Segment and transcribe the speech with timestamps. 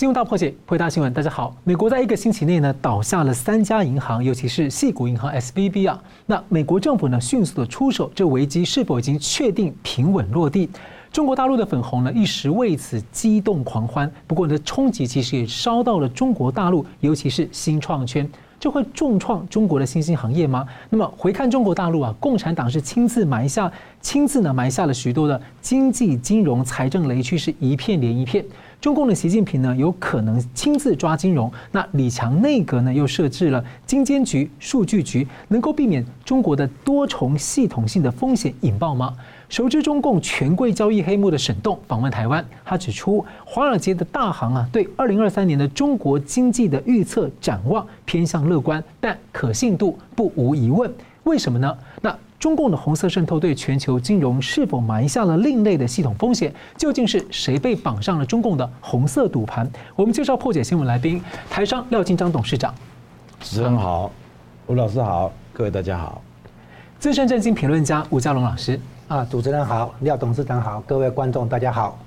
[0.00, 1.12] 新闻大破解，回答新闻。
[1.12, 6.02] 大家好，美国在一个星期内呢倒下了三家银行，尤其是系谷银行 SVB 啊。
[6.24, 10.70] 那美国政府呢迅速的出手，这危机是否已经确定平稳落地？
[11.12, 18.26] 中国大陆的粉红呢一时为此激动狂欢，不过呢冲击其实也烧到了中国大陆，尤其是新创圈。
[18.58, 20.66] 这会重创中国的新兴行业吗？
[20.90, 23.70] 那么回看中国大陆啊，共产党是亲自埋下、
[24.00, 28.42] 亲自呢埋下了许多的经济、金融、财政雷区，是一片连一片。
[28.80, 31.52] 中共的习近平呢，有可能亲自抓金融。
[31.70, 39.14] 那李强内阁呢，又设置了金监局、数据局，能够避免中国的多重系统性的风险引爆吗？
[39.50, 50.90] 熟知中共权贵交易黑幕的沈栋访问台湾，他指出，华尔街的大行啊，对二零二三年的中国经济的预测展望偏向乐观，但可信度不无疑问。
[51.24, 51.76] 为什么呢？
[52.00, 56.50] 那中共的红色渗透对全球金融是否埋下了另类的系统风险？
[56.74, 59.70] 究竟是谁被绑上了中共的红色赌盘？
[59.94, 62.74] 我们介绍破解新闻来宾，台商廖金章董事长。
[63.40, 64.10] 主持人好，
[64.66, 66.22] 吴老师好，各位大家好。
[66.98, 68.80] 资深政经评论家吴家龙老师。
[69.08, 71.98] 啊，主持人好，廖董事长好，各位观众大家好，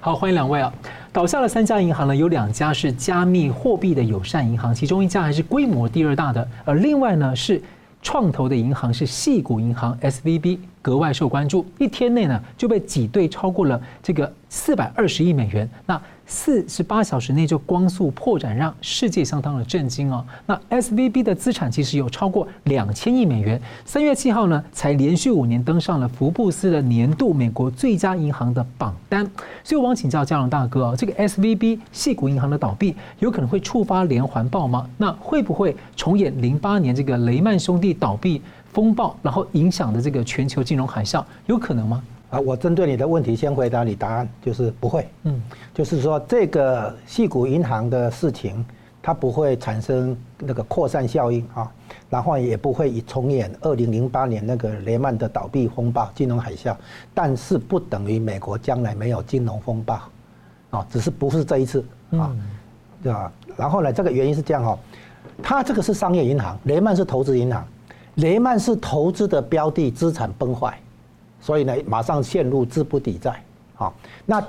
[0.00, 0.72] 好，欢迎两位啊！
[1.12, 7.60] 倒下了三家银行呢，有两家是加密货币的友善银行，其中一家还是规模第二大的，而另外呢是
[8.06, 16.00] 创投的银行，是细谷银行 SVB，格外受关注，一天内呢就被挤兑超过了这个四百二十亿美元，那。
[16.26, 20.24] 四十八小时内就光速破产，让世界相当的震惊哦。
[20.44, 23.60] 那 SVB 的资产其实有超过两千亿美元。
[23.84, 29.24] 三月七号呢，才连续五年登上了福布斯的年度美国最佳银行的榜单。
[29.62, 34.88] 所以我想请教嘉龙大哥哦，这个 SVB 系股银行的倒闭有可能会触发连环爆吗？
[34.98, 42.02] 那会不会重演零八年这个雷曼兄弟倒闭风暴，然后影响的这个全球金融海啸，有可能吗？
[42.36, 45.08] 啊，我针对你的问题先回答你，答案就是不会。
[45.22, 45.40] 嗯，
[45.72, 48.62] 就是说这个系股银行的事情，
[49.02, 51.72] 它不会产生那个扩散效应啊，
[52.10, 56.76] 然后也不会以重演二零零八年那个雷曼的倒闭风暴、金融海啸，
[57.14, 59.98] 但是不等于美国将来没有金融风暴，
[60.68, 62.36] 啊，只是不是这一次啊，
[63.02, 63.32] 对吧？
[63.56, 64.78] 然后呢，这个原因是这样哦，
[65.42, 67.66] 它这个是商业银行，雷曼是投资银行，
[68.16, 70.78] 雷曼是投资的标的资产崩坏。
[71.46, 73.40] 所以呢，马上陷入资不抵债，
[73.76, 74.44] 好，那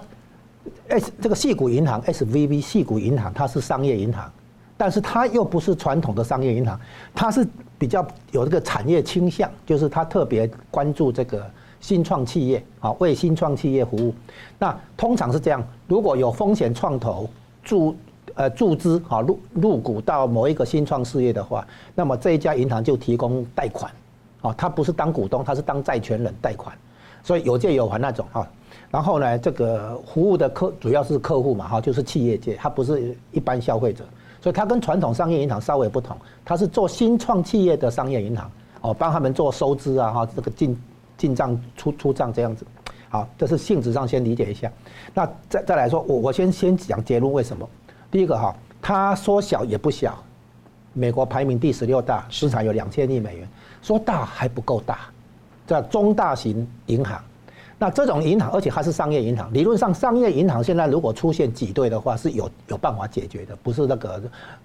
[0.87, 4.27] S 这个矽谷银行 SVB 矽谷银行，它是商业银行，
[4.75, 6.79] 但是它又不是传统的商业银行，
[7.13, 7.47] 它是
[7.77, 11.45] 比较有这个产业倾向，就是它特别关注这个
[11.79, 14.11] 新创企业，啊，为新创企业服务。
[14.57, 17.29] 那通常是这样，如果有风险创投
[17.63, 17.95] 注
[18.33, 21.63] 呃注资啊入入股到某一个新创事业的话，
[21.93, 23.91] 那么这一家银行就提供贷款，
[24.41, 26.75] 啊，它不是当股东，它是当债权人贷款。
[27.27, 28.47] 所以有借有还那种哈，
[28.89, 34.05] 然后呢，这个服务的客主要是客户嘛哈，就是企业界，它不是一般消费者，
[34.39, 38.49] 所以它跟传统商业银行稍微不同，它是做新创企业的商业银行
[38.79, 40.81] 哦，帮他们做收支啊哈，这个进
[41.17, 42.65] 进账出出账这样子，
[43.09, 44.71] 好，这是性质上先理解一下。
[45.13, 47.67] 那再再来说，我我先先讲结论为什么？
[48.09, 50.17] 第一个哈，它说小也不小，
[50.93, 53.45] 美国排名第十六大，市场有两千亿美元，
[53.81, 54.99] 说大还不够大。
[55.67, 57.21] 叫中大型银行，
[57.77, 59.53] 那这种银行，而且它是商业银行。
[59.53, 64.21] 理论上，商业银行现在如果出现挤兑的话，是有有办法解决的，不是那个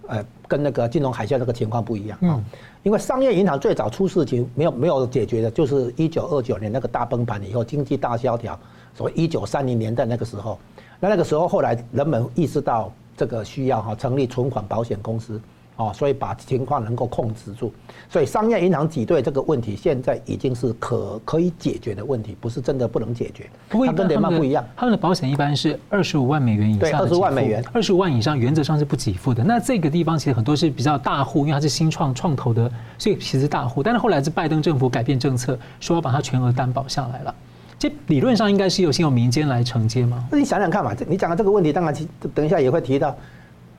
[0.06, 2.40] 呃，跟那个金融海啸那个情况不一样啊。
[2.84, 8.58] 因为商业银行最早出事情没有没有解决的，就是一九二九年那个大崩盘以后，经济大萧条，
[8.94, 10.56] 所谓一九三零年代那个时候，
[11.00, 15.40] 那那个时候后来人们意识到这个需要哈，成立存款保险公司。
[15.76, 17.72] 哦，所以把情况能够控制住，
[18.10, 23.48] 所以商业银行挤兑这个问题现在已经是可可以解决的问题，不是真的不能解决。
[23.70, 29.42] 不过它跟联邦不一样，他们的保险一般是二十五万美元以上，对，二十万美元，二十五万以上原则上是不给付的。
[29.42, 33.82] 那这个地方其实很多是比较大户，因为它是新创创投的，所以其实大户。
[33.82, 37.34] 但是后来是拜登政府改变政策，说要把它全额担保下来了。
[37.78, 40.22] 这理论上应该是由先由民间来承接吗？
[40.30, 41.94] 那你想想看嘛，你讲的这个问题，当然
[42.34, 43.16] 等一下也会提到。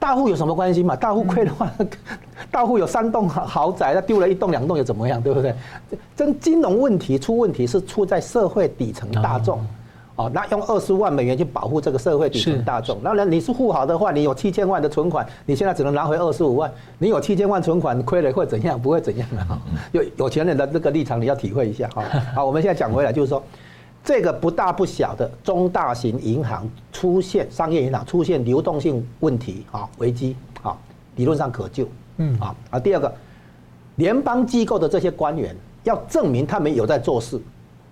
[0.04, 0.98] 大户有什么关系嘛？
[0.98, 1.72] 大户亏的话，
[2.52, 5.22] 大户有三栋豪宅，他丢了一栋两栋又怎么样？
[5.22, 5.56] 对不对？
[6.14, 9.66] 真金融问题出问题是出在社会底层大众，
[10.18, 13.00] 哦，那用二十万美元去保护这个社会底层大众。
[13.02, 16.70] 那你是富豪的话，你有七千万的存款，你现在只能拿回二十五万。
[17.00, 18.78] 你有七千万存款，亏了会怎样？
[18.78, 19.42] 不会怎样的。
[19.94, 21.88] 有有钱人的这个立场，你要体会一下。
[21.96, 22.04] 哈，
[22.36, 23.42] 好，我们现在讲回来，就是说。
[24.04, 30.78] 这个不大不小的中大型银行出现商业银行出现流动性问题啊危机啊
[31.16, 33.14] 理论上可救嗯啊啊第二个
[33.96, 37.40] 联邦机构的这些官员要证明他们有在做事，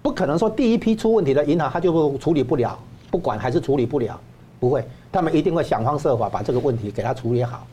[0.02, 2.78] 不可能说第一批出问题的银行他就处理不了
[3.10, 4.20] 不管还是处理不了，
[4.60, 7.68] 不会，他们一定会想方设法把这个问题给他处理好。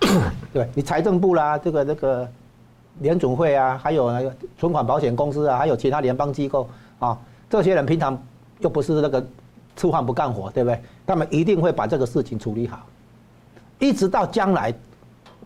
[0.52, 2.26] 对，你财政部啦，这个这个
[3.00, 6.66] 联准会啊，还有那个存款保险公司啊，还有其他联邦机构
[6.98, 7.18] 啊，
[7.50, 8.18] 这些人平常
[8.60, 9.22] 又不是那个
[9.76, 10.80] 吃饭不干活，对不对？
[11.06, 12.86] 他们一定会把这个事情处理好，
[13.78, 14.72] 一直到将来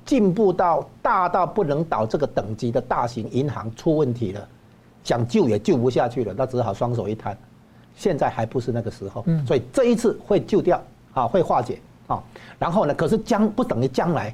[0.05, 4.49] 进步到大到不能倒这个等级的大型银行出问题了，
[5.03, 7.37] 想救也救不下去了，那只好双手一摊。
[7.97, 10.81] 现在还不是那个时候，所以这一次会救掉
[11.15, 12.23] 啊，会化解啊。
[12.59, 14.33] 然后呢，可是将不等于将来。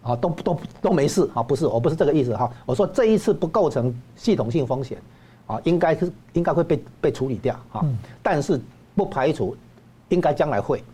[0.00, 2.50] 啊，都都都没事啊，不是，我不是这个意思哈。
[2.64, 4.96] 我说这一次不构成系统性风险，
[5.48, 7.84] 啊，应该是应该会被被处理掉啊。
[8.22, 8.60] 但是
[8.94, 9.56] 不排除，
[10.10, 10.84] 应该将来会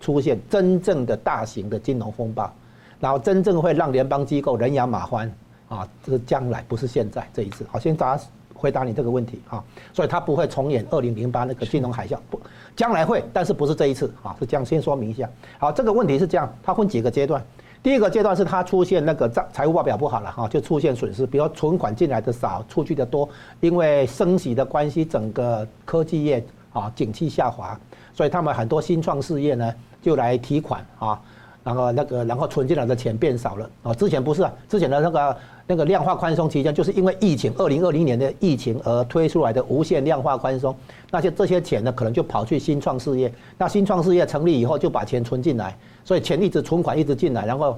[0.00, 2.50] 出现真正的大型的金融风暴，
[2.98, 5.30] 然后真正会让联邦机构人仰马翻
[5.68, 7.66] 啊，这是将来，不是现在这一次。
[7.70, 8.18] 好，先答
[8.54, 9.62] 回答你这个问题啊，
[9.92, 12.40] 所以它不会重演二零零八那个金融海啸，不，
[12.74, 14.34] 将来会，但是不是这一次啊？
[14.38, 15.28] 是这样，先说明一下。
[15.58, 17.44] 好，这个问题是这样，它分几个阶段。
[17.86, 23.28] 第一个阶段是它出现那个账财务报表不好了哈，就出现损失，比如存款进来的少，出去的多，
[23.60, 27.78] 因为升息的关系，整个科技业啊景气下滑，
[28.12, 29.72] 所以他们很多新创事业呢
[30.02, 31.22] 就来提款啊，
[31.62, 35.36] 然后那个然后存进来的钱变少了啊，之前不是啊，之前的那个
[35.68, 40.74] 那个量化宽松期间，就是因为疫情，二零二零年的疫情而推出来的无限量化宽松，
[41.12, 45.78] 那些这些钱呢可能就跑去新创事业，那新创事业成立以后就把钱存进来。
[46.06, 47.76] 所以钱一直存款一直进来，然后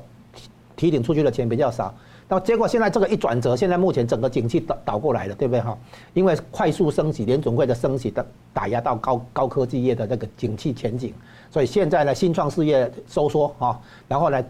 [0.76, 1.92] 提领出去的钱比较少。
[2.28, 5.76] 那结果现在这个一转折，现在目前整个景气倒倒过来了，对不对哈？
[6.12, 11.14] 因为快速升息，联准会的升息的打压到高高科技业的那个景气前景，
[11.50, 14.44] 所以现在呢，新创事业收缩啊，然后呢，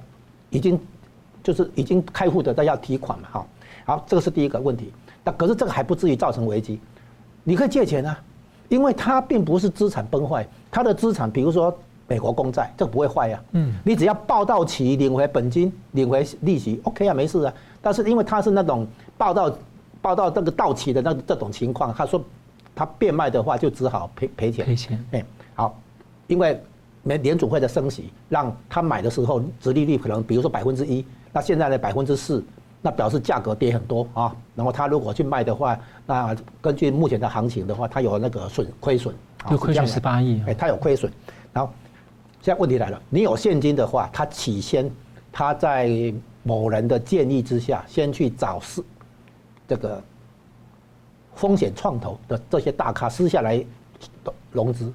[0.51, 0.77] 已经
[1.41, 3.47] 就是已经开户的都要提款嘛哈。
[3.85, 4.93] 好，这个是第一个问题。
[5.23, 6.81] 那可是这个还不至于造成危机，
[7.45, 8.21] 你可以借钱啊，
[8.69, 11.73] 因为它并不是资产崩坏，它的资产比如说。
[12.09, 17.53] 美国公债这个不会坏呀，嗯，你只要报到期领回本金，领回利息，OK 啊，没事啊。
[17.83, 18.87] 但是因为它是那种
[19.19, 19.59] 报到
[20.01, 22.25] 报到这个到期的那这种情况，他说
[22.75, 24.65] 他变卖的话就只好赔赔钱。
[24.65, 25.25] 赔钱，哎，
[25.55, 25.79] 好，
[26.29, 26.59] 因为
[27.03, 32.43] 美联储会的升息，让他买的时候殖利率可能比如说百分之一，那现在呢百分之四，
[32.81, 34.35] 那表示价格跌很多啊。
[34.55, 39.15] 然后他如果去卖的话，那根据目前的行情的话，他有那个损亏损，
[39.51, 41.13] 有亏损十八亿，哎，他有亏损，
[41.53, 41.71] 然后。
[42.49, 44.91] 现在问题来了，你有现金的话，他起先
[45.31, 48.83] 他在某人的建议之下，先去找是
[49.67, 50.03] 这个
[51.35, 53.63] 风险创投的这些大咖私下来
[54.51, 54.91] 融资，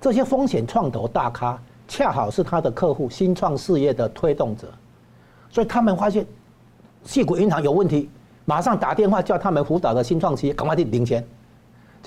[0.00, 4.72] 这些风险创投大咖恰好是他的客户，新创事业的推动者，
[5.50, 6.24] 所以他们发现
[7.04, 8.08] 矽谷银行有问题，
[8.46, 11.22] 马上打电话叫他们辅导的新创企业赶快去领钱，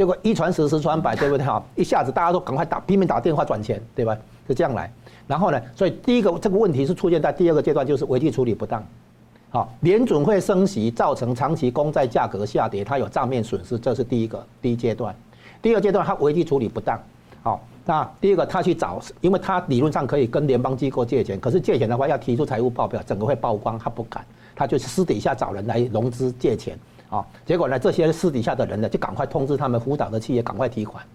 [0.01, 1.45] 结果一传十，十传百，对不对？
[1.45, 4.18] 哈，一下子大家都赶快打拼命打电话转钱，对吧？
[4.48, 4.92] 是这样来，
[5.27, 8.83] 然后呢，所以第一个这个问题是出现在第二个阶段，就是危机处理不当。
[9.51, 15.15] 好，联准会升息造成长期公债价格下跌，它有账面损失，这是第一个第一阶段。
[15.62, 17.00] 第二阶段，它危机处理不当。
[17.44, 24.25] 好，那第一个他去找，因为他理论上可以跟联邦机构借钱，可是借钱的话要提出财务报表，整个会曝光，他不敢，
[24.56, 26.75] 他就私底下找人来融资借钱。
[27.12, 31.06] 啊，结果呢，这些私底下的人呢，就赶快通知他们辅导的企业赶快提款。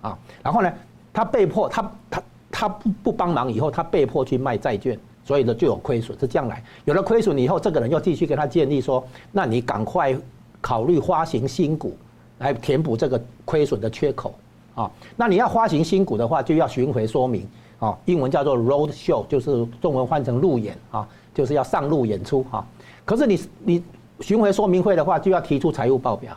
[0.00, 0.72] 啊，然后呢，
[1.12, 2.22] 他被迫他他。
[2.56, 6.16] 他不不帮忙以后，他被迫去卖债券，所以呢就有亏损。
[6.20, 10.16] 是这样来，有了亏损以后，这个人又继续跟他建议说：“那你赶快
[10.60, 11.96] 考虑发行新股
[12.38, 14.32] 来填补这个亏损的缺口
[14.76, 14.88] 啊。
[15.16, 17.44] 那你要发行新股的话，就要巡回说明
[17.80, 22.64] 啊，英文叫做 road show，就是中文换成路演啊，就是要上路演出哈。
[23.04, 23.84] 可是你你
[24.24, 26.34] 巡回说明会的话，就要提出财务报表。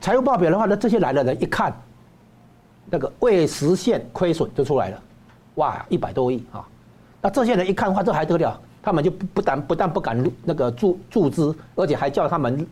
[0.00, 1.72] 财务报表的话呢，这些来的人一看，
[2.90, 5.00] 那个未实现亏损就出来了。
[5.54, 6.66] 哇，一百多亿啊！
[7.22, 8.60] 那这些人一看的话，这还得了？
[8.82, 12.66] 他们就不不但不但不敢那个注注资，而且还叫他们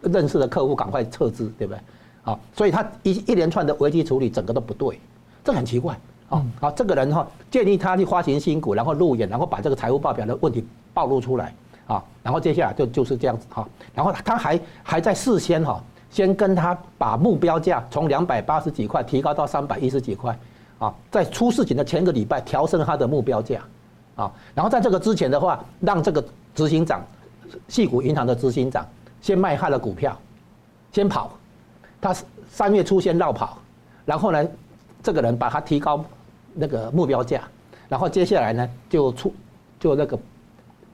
[0.00, 1.80] 认识的客户赶快撤资，对不对？
[2.24, 4.98] 啊，所以他一一连串的危机处理，整个都不对，
[5.44, 5.94] 这很奇怪
[6.30, 6.42] 啊！
[6.58, 10.64] 好，这个人哈建议他去发行新股，然后路演，然后把这个财务报表的问题
[10.94, 11.54] 暴露出来
[11.92, 20.38] 啊，然后接下来就就是这样子哈，然后他还还在事先哈，先跟他把目标价从两百八十几块提高到三百一十几块。
[20.78, 23.60] 啊，在出事情的前个礼拜调升他的目标价，
[24.16, 27.04] 啊，然后在这个之前的话，让这个执行长，
[27.68, 28.82] 系股银行的执行长
[29.20, 30.18] 先卖他的股票，
[30.90, 31.32] 先跑，
[32.00, 32.16] 他
[32.48, 33.58] 三月初先绕跑，
[34.06, 34.42] 然后呢，
[35.02, 36.02] 这个人把他提高
[36.54, 37.42] 那个目标价，
[37.86, 39.34] 然后接下来呢就出
[39.78, 40.18] 就那个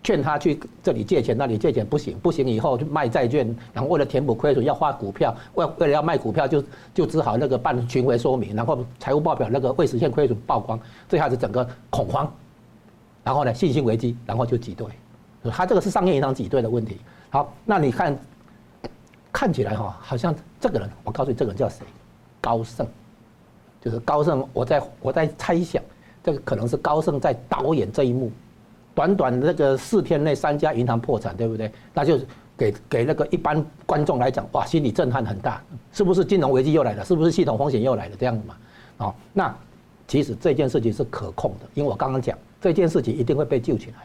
[0.06, 6.62] 劝他去这里借钱，那里借钱不行，不行以后就卖债券，然后为了填补亏损要发股票，为为了要卖股票就
[6.94, 12.32] 就只好那个办巡回说明，然后财务报表那个未实现亏损曝光，这下子整个恐慌，
[13.24, 14.86] 然后呢信心危机，然后就挤兑，
[15.50, 17.00] 他这个是商业银行挤兑的问题。
[17.30, 18.16] 好，那你看
[19.32, 21.84] 看起来哈，好像这个人，我告诉你这个人叫谁？
[22.40, 22.86] 高盛，
[23.80, 25.82] 就是高盛，我在我在猜想，
[26.22, 28.30] 这个可能是高盛在导演这一幕。
[28.96, 31.70] 短短那个四天内，三家银行破产，对不对？
[31.92, 32.18] 那就
[32.56, 35.62] 给给那个一般观众来讲，哇，心理震撼很大，
[35.92, 37.04] 是不是金融危机又来了？
[37.04, 38.16] 是不是系统风险又来了？
[38.18, 38.54] 这样子嘛？
[38.96, 39.54] 哦，那
[40.08, 43.96] 其实这件事情是可控的，因为我刚刚讲这件事情一定会被救起来。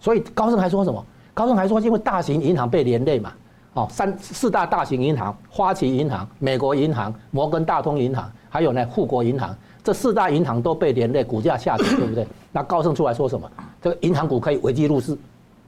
[0.00, 1.04] 所以高盛还说什么？
[1.34, 3.34] 高盛还说，因为大型银行被连累嘛，
[3.74, 9.54] 哦，三四大大型银行，花旗银行、美国银行、摩根大通银行，还有呢，富国银行。
[9.84, 12.26] 这四大银行都被连累，股价下跌，对不对？
[12.50, 13.48] 那高盛出来说什么？
[13.86, 15.16] 这个银行股可以危机入市，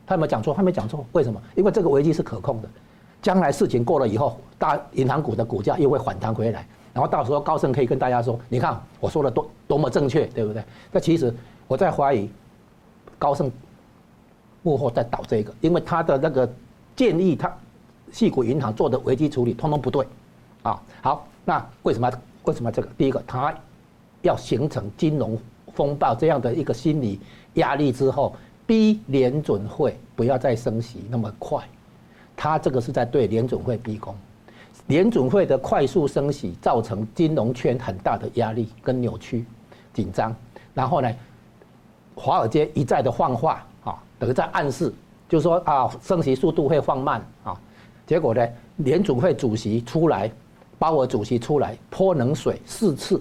[0.05, 0.53] 他有没有讲错？
[0.53, 1.41] 他没讲错，为什么？
[1.55, 2.69] 因为这个危机是可控的，
[3.23, 10.61] 将来事情过了以后，大银行股的股价又会反弹回来，然后到时候高盛可以跟大家说：“你看我说的多多么正确，对不对？”
[10.91, 11.33] 那其实
[11.69, 12.29] 我在怀疑
[13.21, 13.49] 高盛
[14.65, 16.53] 幕后在导这个，因为他的那个
[16.97, 17.57] 建议，他
[18.11, 20.05] 细谷银行做的危机处理通通不对
[20.65, 20.83] 啊。
[21.03, 22.11] 好，那为什么
[22.43, 22.89] 为什么这个？
[22.99, 23.55] 第一个他。
[24.23, 25.39] 要形成金融
[25.75, 27.21] 风暴这样的一个心理
[27.55, 28.35] 压力之后，
[28.67, 31.63] 逼联准会不要再升息那么快，
[32.37, 34.15] 他这个是在对联准会逼宫。
[34.87, 39.45] 联准会的快速升息造成金融圈很大的压力跟扭曲、
[39.93, 40.35] 紧张，
[40.73, 41.13] 然后呢，
[42.15, 44.93] 华尔街一再的放话啊，等于在暗示，
[45.29, 47.61] 就是说啊，升息速度会放慢啊。
[48.07, 50.31] 结果呢，联准会主席出来，
[50.79, 53.21] 鲍尔主席出来泼冷水四次。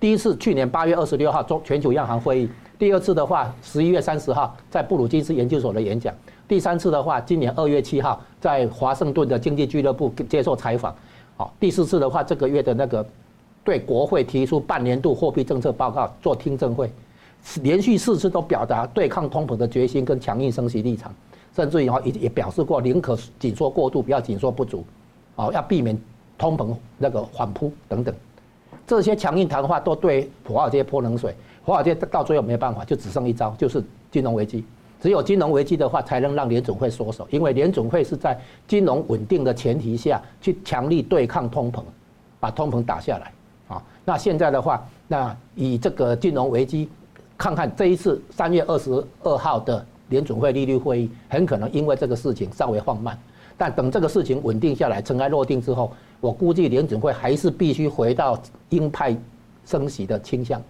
[0.00, 6.14] 第一次去年八月二十六号中全球央行会议，第二次的话十一月三十号在布鲁金斯研究所的演讲，
[6.46, 10.94] 第三次的话今年二月七号在华盛顿的经济俱乐部接受采访，
[11.38, 13.04] 好，第四次的话这个月的那个
[13.64, 16.90] 对国会提出半年度货币政策报告做听证会，
[17.62, 21.14] 连续四次都表达对抗通膨的决心跟强硬升息立场，
[21.54, 24.84] 甚至于哈也也表示过宁可紧缩过度不要紧缩不足，
[25.36, 25.98] 哦要避免
[26.36, 28.14] 通膨那个反扑等等。
[28.86, 31.34] 这些强硬谈话都对华尔街泼冷水，
[31.66, 34.64] 华尔街到最后没办法，就只剩一招，就是金融危机。
[35.00, 41.82] 只有金融危机的话，才能让联总会缩手，因为联总会是在金融稳定的前提下去强力对抗通膨，
[42.38, 43.32] 把通膨打下来。
[43.66, 46.88] 啊，那现在的话，那以这个金融危机，
[47.36, 53.18] 看看这一次三月二十二号的联总会利率会议，很可能因为这个事情稍微放慢，
[53.58, 55.92] 但等这个事情稳定下来，尘埃落定之后。
[56.18, 59.14] 我估计联总会还是必须回到鹰派
[59.66, 60.60] 升息的倾向。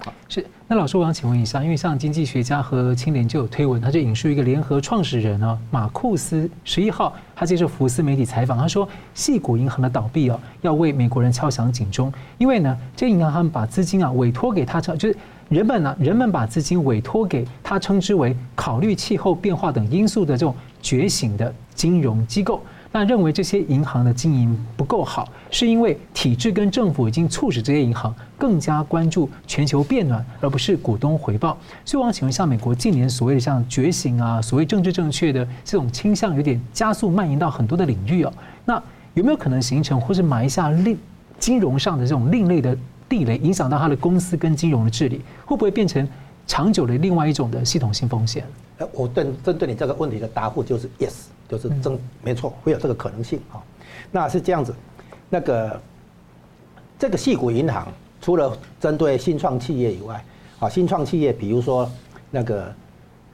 [0.00, 15.16] 好，是那老师，我想请问一下，因为像经济学家和青年就有推文，他就引述一个联合创始人啊马库斯十一号，他接受福斯媒体采访，他说，系谷银行的倒闭啊，要为美国人敲响警钟，因为呢，这银行他们把资金啊委托给他，就是
[15.48, 22.62] 人们呢，人们把资金委托给他，称之为考虑气候变化等因素的这种觉醒的金融机构。
[22.90, 31.56] 那认为这些银行的经营不够好，是因为体制跟政府已经促使这些银行更加关注全球变暖，而不是股东回报。
[31.84, 38.32] 所以我想请问一下，美国近年所谓的像觉醒啊，所谓政治正确的这种倾向，有点加速蔓延到很多的领域哦。
[38.64, 40.98] 那有没有可能形成或是埋下另
[41.38, 42.76] 金融上的这种另类的
[43.06, 45.20] 地雷，影响到它的公司跟金融的治理？
[45.44, 46.08] 会不会变成
[46.46, 48.44] 长久的另外一种的系统性风险？
[48.92, 51.12] 我对针对你这个问题的答复就是 yes。
[51.48, 53.56] 就是真没错，会有这个可能性啊。
[54.12, 54.74] 那是这样子，
[55.30, 55.80] 那个
[56.98, 57.88] 这个矽谷银行
[58.20, 60.22] 除了针对新创企业以外，
[60.60, 61.90] 啊，新创企业比如说
[62.30, 62.70] 那个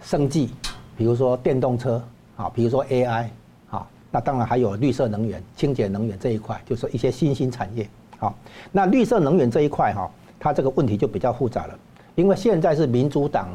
[0.00, 0.50] 生技，
[0.97, 2.00] 比如说电动车，
[2.37, 3.26] 啊，比如说 AI，
[3.68, 7.88] 啊，那当然还有绿色能源、清洁能源这一块，就是一些新兴产业。
[8.18, 8.35] 好，
[8.71, 11.78] 那绿色能源这一块哈，它这个问题就比较复杂了，
[12.14, 13.49] 因为现在是民主党。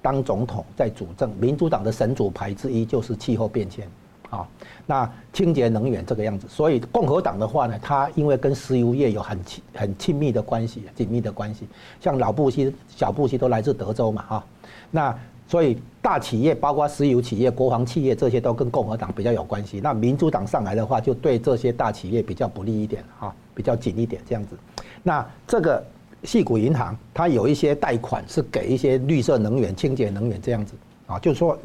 [0.00, 3.86] 当总统在主政，民主党的神主牌之一就是气候变迁，
[4.30, 4.46] 啊，
[4.86, 11.66] 那清洁能源这个样子，所以共和党的话呢，它因为跟石油业有很亲很亲密的关系，紧密的关系，
[12.00, 14.44] 像老布希、小布希都来自德州嘛，哈，
[14.90, 19.80] 那所以大企业包括石油企业、国防企业这些都跟共和党比较有关系。
[19.80, 24.56] 那民主党上来的话，就对这些大企业比较不利一点，哈，比较紧一点这样子。
[25.02, 25.84] 那这个。
[26.24, 30.74] 矽谷银行，它有一些贷款是给一些绿色能源、清洁能源这样子
[31.06, 31.56] 啊，就是说，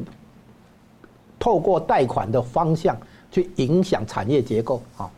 [1.44, 2.96] 透过贷款的方向
[3.30, 5.10] 去影响产业结构啊，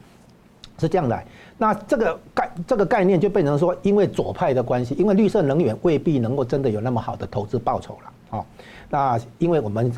[0.77, 1.25] 是这样来。
[1.57, 8.45] 那这个概这个概念就变成说，因为左派的关系，因为绿色能源未必能够真的有那么好的投资报酬了啊。
[8.91, 9.93] 那因为我们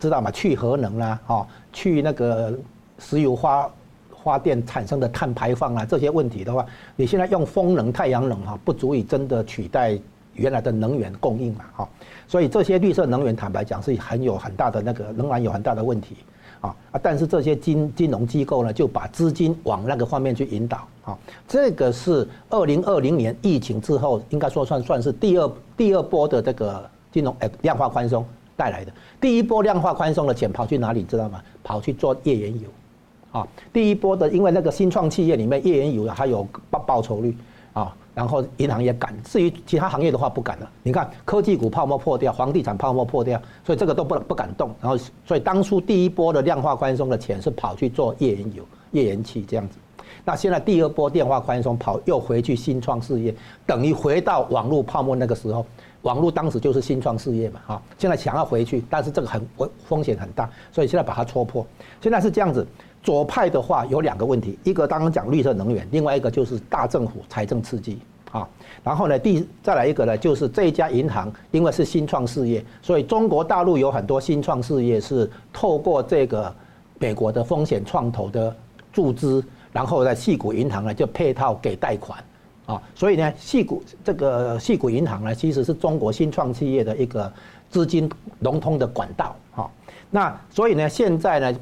[0.00, 0.32] 知道嘛？
[0.32, 2.52] 去核能啦，哈，去那个
[2.98, 3.70] 石油发
[4.24, 6.66] 发电产生的碳排放啊，这些问题的话，
[6.96, 9.96] 你现在用风能、太阳能哈，不足以真的取代
[10.38, 11.88] 原来的能源供应嘛，哈。
[12.26, 16.16] 所以这些绿色能源，坦白讲是很有很大的那个，仍然有很大的问题。
[16.60, 16.98] 啊啊！
[17.00, 20.78] 但是这些金金融机构呢，就把资金往那个方面去引导。
[21.04, 21.16] 啊，
[21.46, 28.26] 这个是二零二零年疫情之后，应该说算算是第二第二波的这个金融诶量化宽松
[28.56, 28.92] 带来的。
[29.20, 31.04] 第一波量化宽松的钱跑去哪里？
[31.04, 31.40] 知道吗？
[31.62, 32.68] 跑去做页岩油。
[33.30, 37.36] 啊，第一波的因为那个新创企业里面页岩油还有报报酬率。
[37.78, 37.94] 啊。
[38.14, 40.68] 然后银行也敢，至于其他行业的话不敢了。
[40.82, 44.74] 你看科技股泡沫破掉，房地产泡沫破掉，所以这个都不不敢动。
[44.80, 49.78] 然后，所以当初第一波的量化宽松的钱是跑去做页岩油、页岩气这样子。
[50.24, 53.32] 那现在第二波量化宽松跑又回去新创事业，
[53.64, 55.64] 等于回到网络泡沫那个时候，
[56.02, 57.82] 网络当时就是新创事业嘛，哈。
[57.98, 59.46] 现在想要回去，但是这个很
[59.86, 61.64] 风险很大，所以现在把它戳破。
[62.00, 62.66] 现在是这样子，
[63.02, 67.98] 左派的话有两个问题，一个刚刚讲绿色能源，另外一个就是大政府财政刺激。
[68.30, 68.46] 啊，
[68.84, 76.54] 然后呢，第再来一个呢，就是这一家银行，因为是新创事业，所以中国大陆有很多新创事业是透过这个
[76.98, 78.54] 美国的风险创投的
[78.92, 82.22] 注资，然后呢，矽谷银行呢就配套给贷款，
[82.66, 87.32] 啊，所以呢，矽谷这个矽谷银行呢，其实是中国新创企业的一个
[87.70, 89.70] 资金融通的管道，哈，
[90.10, 91.58] 那所以呢，现在呢，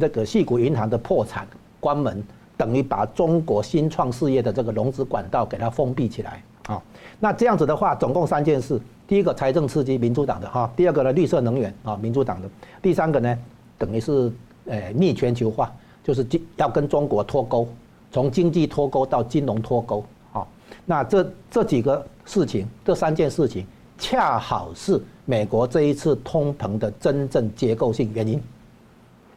[0.00, 1.46] 这个矽谷银行的破产
[1.78, 2.24] 关门。
[2.56, 6.82] 等于把中国新创事业的这个融资管道给它封闭起来啊，
[7.18, 8.78] 那这样子的话，总共三件事：
[9.08, 12.46] 第一个财政刺激，民主党的哈；第二个呢，绿色能源啊，民主党的；
[12.82, 13.38] 第三个呢，
[13.78, 14.30] 等于是
[14.66, 15.72] 呃逆全球化，
[16.04, 16.26] 就是
[16.56, 17.66] 要跟中国脱钩，
[18.12, 20.04] 从经济脱钩到金融脱钩
[20.34, 20.46] 啊。
[20.84, 23.66] 那这这几个事情，这三件事情，
[23.98, 28.38] 恰好是美国这一次通膨的真正结构性原因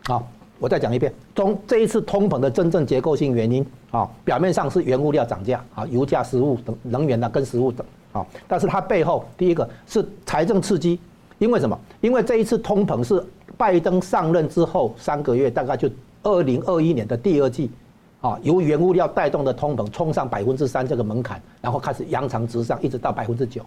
[0.07, 0.21] 啊。
[0.59, 10.99] 我再讲一遍，中这一次通膨的真正结构性原因啊，表面上是原物料涨价啊，油价、食物等能源啊，跟食物等啊，但是它背后第一个是财政刺激，
[11.37, 11.77] 因为什么？
[11.99, 13.21] 因为这一次通膨是
[13.57, 15.89] 拜登上任之后三个月，大概就
[16.21, 17.69] 二零二一年的第二季
[18.21, 23.61] 啊，由原物料带动的通膨冲上百分之三这个门槛，然后开始扬长直上，一直到百分之九。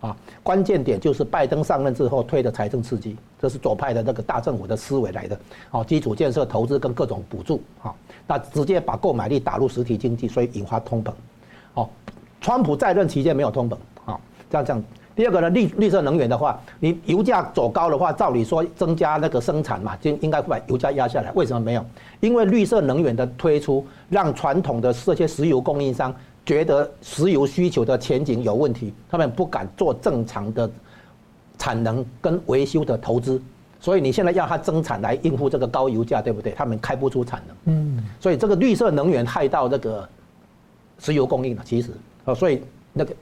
[0.00, 5.38] 啊，关键点就是拜登上任之后推的财政刺激，这是左派的那个大政府的思维来的。
[5.70, 11.10] 好，基础建设投资跟各种补助，好，那直接把购买力打入实体经济，所以引发通膨。
[11.74, 11.90] 好，
[12.40, 13.76] 川普在任期间没有通膨。
[14.04, 14.84] 好，这样这样。
[15.16, 21.32] 第二个呢，绿绿色能源的话，你油价走高的话，照理说增加那个生产嘛，就应该把油价压下来。
[21.32, 21.84] 为什么没有？
[22.20, 26.14] 因为绿色能源的推出，让传统的这些石油供应商。
[26.48, 30.70] 觉得石油需求的前景有问题，他们不敢做正常的
[31.58, 33.38] 产能跟维修的投资，
[33.78, 36.52] 所以你现在要他增产来应付这个高油价，对不对？
[36.52, 40.08] 他们开不出产能，嗯，所以这个绿色能源害到这个
[40.98, 41.90] 石油供应了，其实，
[42.24, 42.62] 啊，所以
[42.94, 43.14] 那个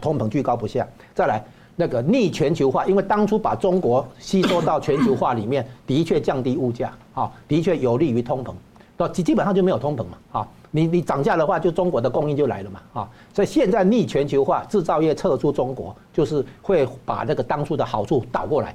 [0.00, 0.88] 通膨居高不下。
[1.14, 1.44] 再来
[1.76, 8.54] 那个逆全球化，因为当初把中国吸收到全球化里面，的确降低物价，啊，的确有利于通膨，
[9.00, 10.48] 到基基本上就没有通膨嘛，啊。
[10.72, 18.72] 你你涨价的话，就中国的供应就来了嘛，啊，所以现在逆全球化，制造业撤出中国，就是会把那个当初的好处倒过来，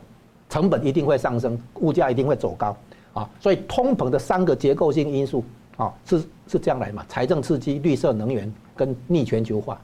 [0.49, 2.75] 成本一定会上升，物价一定会走高，
[3.13, 5.41] 啊，所以通膨的三个结构性因素，
[5.77, 9.79] 啊，是是这样来嘛，财政刺激、绿色能源跟逆全球化，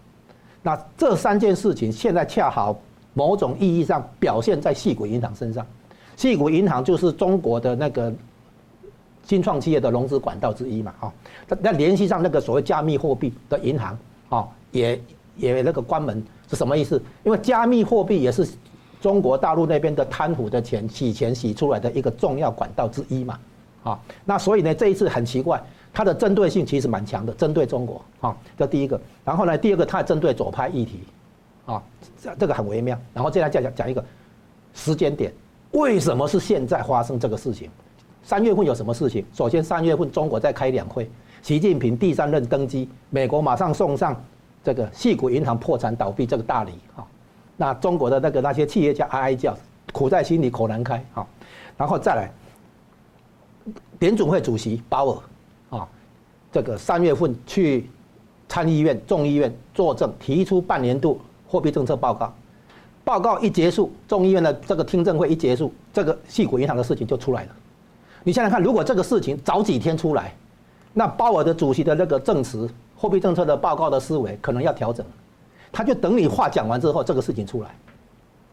[0.62, 2.78] 那这三件事情现在恰好
[3.14, 5.66] 某种意义上表现在细谷银行身上，
[6.18, 8.14] 细谷银行就是中国的那个。
[9.24, 11.14] 新创企业的融资管道之一嘛，哈，
[11.48, 13.98] 那那联系上那个所谓加密货币的银行，
[14.30, 15.02] 啊，也
[15.38, 17.02] 也那个关门是什么意思？
[17.24, 18.48] 因为加密货币也是
[19.00, 23.40] 中国大陆那边的贪腐的钱洗钱洗出来的一个重要管道之一嘛，
[23.84, 25.62] 啊，那所以呢，这一次很奇怪，
[25.94, 31.04] 它的针对性其实蛮强的，针对中国，啊，这第一个，然后呢，第二个它针对左派议题，
[31.66, 31.82] 啊，
[32.22, 34.04] 这这个很微妙，然后接下来再讲讲一个
[34.74, 35.32] 时间点，
[35.72, 37.70] 为什么是现在发生这个事情？
[38.24, 39.26] 三月份有什么事情？
[39.34, 41.10] 首先，三月份中国在开两会，
[41.42, 44.16] 习近平第三任登基，美国马上送上
[44.64, 47.06] 这个矽谷银行破产倒闭这个大礼啊。
[47.58, 49.58] 那中国的那个那些企业家哀哀叫，
[49.92, 51.26] 苦在心里口难开啊。
[51.78, 52.32] 然后再来，
[54.00, 55.88] 联准会主席鲍尔啊，
[56.52, 57.90] 这个三月份去
[58.48, 62.34] 参议院、众议院作证，提出半年度货币政策报告。
[63.04, 67.50] 报告一结束，众议院的这个听证会一结束，这个矽谷银行的事情就出来了。
[68.24, 70.34] 你想想看，如果这个事情早几天出来，
[70.94, 75.06] 那鲍尔的主席的那个证词、货币政策的报告的思维可能要调整，
[75.72, 77.70] 他就等你话讲完之后，这个事情出来，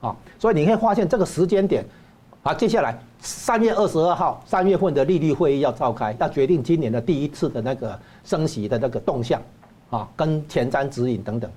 [0.00, 1.84] 啊，所以你可以发现这个时间点，
[2.42, 9.42] 啊，接下来三月二十二号，三月份的利率会议要召开，要决定今年的第一次的那个升息的那个动向，
[9.90, 11.50] 啊，跟前瞻指引等等。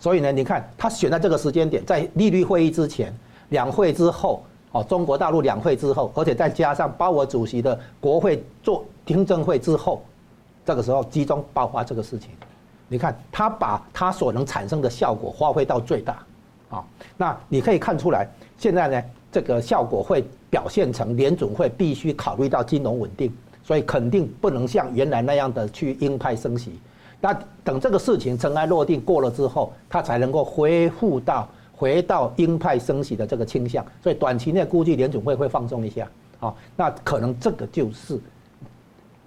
[0.00, 3.16] 所以呢，你看他选在这个时间点，在利率会议之前，
[3.50, 10.02] 两会之后，哦，中国大陆两会之后，而且再加上鲍尔主席的国会做听证会之后，
[10.66, 12.30] 这个时候集中爆发这个事情。
[12.88, 16.18] 你看他把他所能产生的效果发挥到最大，
[16.70, 16.84] 啊，
[17.16, 18.26] 那你可以看出来，
[18.58, 19.02] 现在呢。
[19.32, 26.78] 这个效果会表现成联准会必须考虑到金融稳定，所以肯定不能像原来那样的去鹰派升息。
[27.18, 27.32] 那
[27.64, 31.48] 等这个事情尘埃落定过了之后，它才能够恢复到
[31.82, 33.84] 回到鹰派升息的这个倾向。
[34.00, 38.20] 所以短期内估计联总会会放松一下，啊，那可能这个就是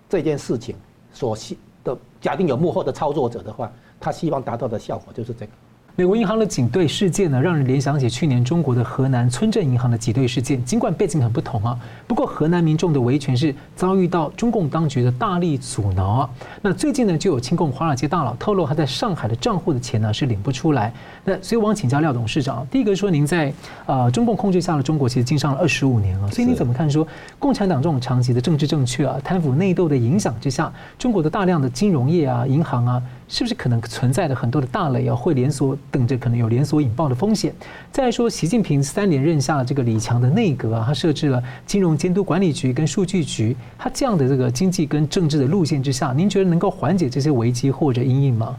[0.07, 0.73] 这件事情
[1.11, 1.97] 所希的。
[2.21, 5.51] 假定有幕后的操作者的话，他希望达到的效果就是这个。
[5.97, 10.61] 美国银行的挤兑事件呢，让人联想起去年中国的河南村镇银行的挤兑事件。
[10.65, 16.29] 尽管背景很不同啊，不过河南民众的维权是遭遇到中共当局的大力阻挠啊。
[16.61, 20.91] 那最近呢，就有亲共华尔街大佬透露，他在上海的账户的钱呢是领不出来。
[21.23, 23.53] 那所以我想请教廖董事长，第一个说您在
[23.85, 27.07] 呃中共控制下的中国其实经商了二十五年啊，所以你怎么看说
[27.39, 33.01] 共产党这种长期的政治正确啊、贪腐内斗的影响之下，中国的大量的金融业啊、银行啊？
[33.27, 37.51] 是不是可能存在的很多的大雷啊，会连锁等着可能有连锁引爆的风险？
[37.91, 48.55] 再说，习近平三连任下这个李强的内阁啊，他设置了金融监督管理局跟数据局，他这样的这个经济跟政治的路线之下，您觉得能够缓解这些危机或者阴影吗？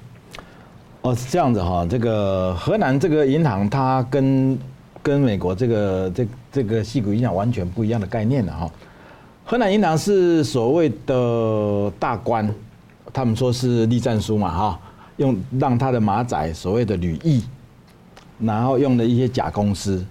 [1.02, 4.59] 哦，是这样子哈，这个河南这个银行，它跟
[5.00, 8.68] 跟美国这个这这个矽谷银行完全不一样的概念的哈。
[9.44, 12.52] 河南银行是所谓的大官。
[13.16, 14.81] 他们说是栗战书嘛，哈，
[15.16, 17.42] 用让他的马仔所谓的吕毅，
[18.38, 20.05] 然后用了一些假公司，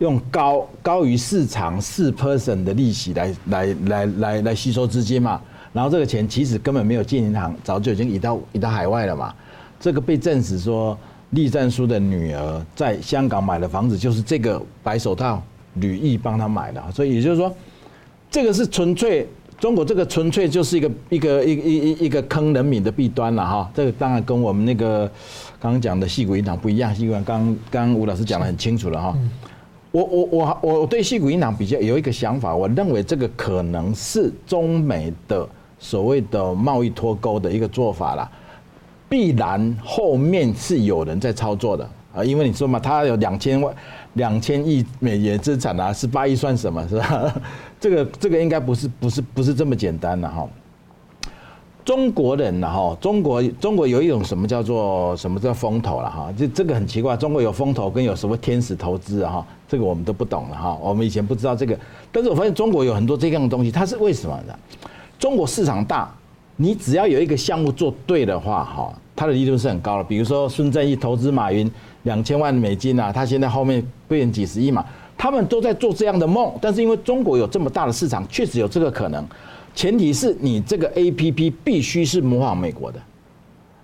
[0.00, 5.40] 用高高于市场四 percent 的利息来来来来来吸收资金嘛，
[5.72, 9.34] 然后这个钱其实根本没有进银行，早就已经移到移到海外了嘛。
[9.80, 10.98] 这个被证实说，
[11.30, 15.42] 栗战书的女儿在香港买的房子就是这个白手套
[15.76, 17.50] 吕毅帮他买的，所以也就是说，
[18.30, 19.26] 这个是纯粹。
[19.60, 25.06] 中国这个纯粹就是一个一个一一一一个坑人民的弊端了哈，这个当然跟我们那个
[25.60, 26.94] 刚刚讲的矽谷银行不一样。
[26.94, 29.14] 矽谷银行刚刚吴老师讲的很清楚了哈。
[29.92, 35.46] 我我我我对矽谷银行比较有一个想法，我认为这个可能是中美的
[35.78, 38.30] 所谓的贸易脱钩的一个做法了，
[39.10, 43.74] 必然后面是有人在操作的啊，因为你说嘛，他有两千万。
[44.14, 46.84] 两千亿美元资产啊，十八亿算什么？
[46.88, 47.32] 是吧？
[47.80, 50.46] 这个这个应该不是不是不是这么简单的哈。
[51.82, 56.32] 中国人呢哈，中国中国有一种什么叫做什么叫风投了哈？
[56.36, 59.46] 这这个很奇怪，中国有风投跟有什么天使投资啊哈？
[59.66, 60.78] 这个我们都不懂了哈。
[60.80, 61.76] 我们以前不知道这个，
[62.12, 64.54] 但是我发现中国有很多这样的东西，它是为什么呢？
[65.18, 66.14] 中国市场大，
[66.56, 70.04] 你只要有一个项目做对的话哈，它的利润是很高的。
[70.04, 71.68] 比如说孙正义投资马云。
[72.04, 74.82] 两千万美金啊，他现在后面变几十亿嘛，
[75.22, 79.22] 他们都在做这样的梦，但是因为中国有这么大的市场，确实有这个可能，
[79.74, 82.98] 前提是你这个 APP 必须是模仿美国的，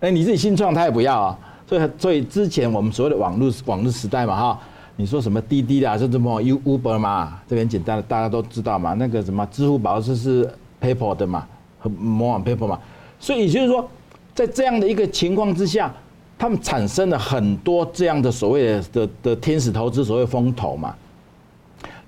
[0.01, 4.59] 哎，你自己新创他也不要啊，所以所以之前我们所谓的网络网络时代嘛哈，
[4.97, 11.47] 你说什么滴滴的，是什么 Uber 嘛，这个很简单的，大家都知道嘛，那个什么支付宝是是 PayPal 的嘛，
[11.79, 12.81] 和模仿 PayPal 嘛，
[13.21, 13.87] 所以也就是说，
[14.35, 15.93] 在这样的一个情况之下。
[16.39, 20.95] 他们产生了很多这样的所谓的的的天使投资，所谓风投嘛，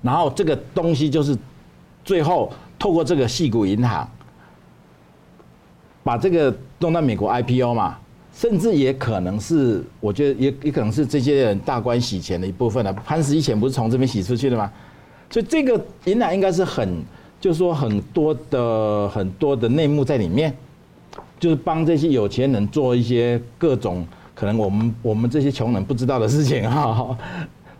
[0.01, 1.37] 然后这个东西就是
[2.05, 4.09] 最后透过这个矽谷银行，
[6.03, 7.97] 把这个弄到美国 IPO 嘛，
[8.33, 12.93] 甚至也可能是，我觉得也也可能是这些人大官洗钱的一部分了。
[12.93, 14.71] 潘石屹钱不是从这边洗出去的吗？
[15.29, 17.03] 所以这个银行应该是很，
[17.41, 20.55] 就是说很多的很多的内幕在里面，
[21.39, 24.07] 就是帮这些有钱人做一些各种。
[24.33, 27.17] 可能我们我们这些穷人不知道的事情哈，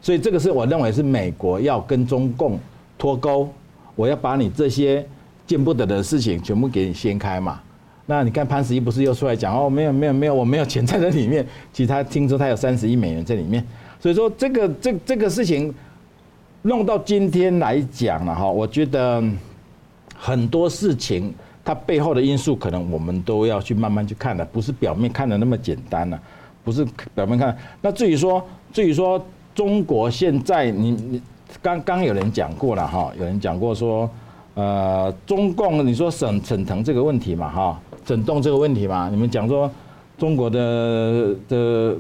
[0.01, 2.57] 所以这个是我认为是美国要跟中共
[2.97, 3.49] 脱钩，
[3.95, 5.05] 我要把你这些
[5.45, 7.59] 见不得的事情全部给你掀开嘛。
[8.05, 13.63] 那你看潘石屹不是又出来讲哦，没有没有没有，我没有钱在这里面，其实他听说他有三十亿美元在里面，
[13.99, 15.73] 所以说这个这这个事情
[16.61, 19.23] 弄到今天来讲了哈，我觉得
[20.15, 21.33] 很多事情
[21.63, 26.19] 它背后的因素可能我们都要去慢慢去看的，不是表面看的那么简单了。
[26.61, 26.85] 不是
[27.15, 29.23] 表面看，那至于说，至于说
[29.59, 31.21] 中国现在，你你
[31.61, 34.09] 刚刚有人讲过了哈，有人讲过说，
[34.53, 39.69] 呃，中共你说沈沈腾这个问题嘛哈，沈栋这个问题嘛，你们讲说
[40.17, 41.97] 中国的的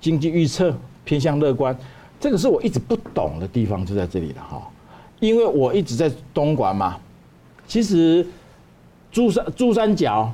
[0.00, 1.78] 经济预测偏向乐观，
[2.18, 4.60] 这个是我一直不懂的地方就在这里了哈。
[5.20, 6.96] 因为我一直在东莞嘛，
[7.68, 8.26] 其实
[9.12, 10.28] 珠三珠三角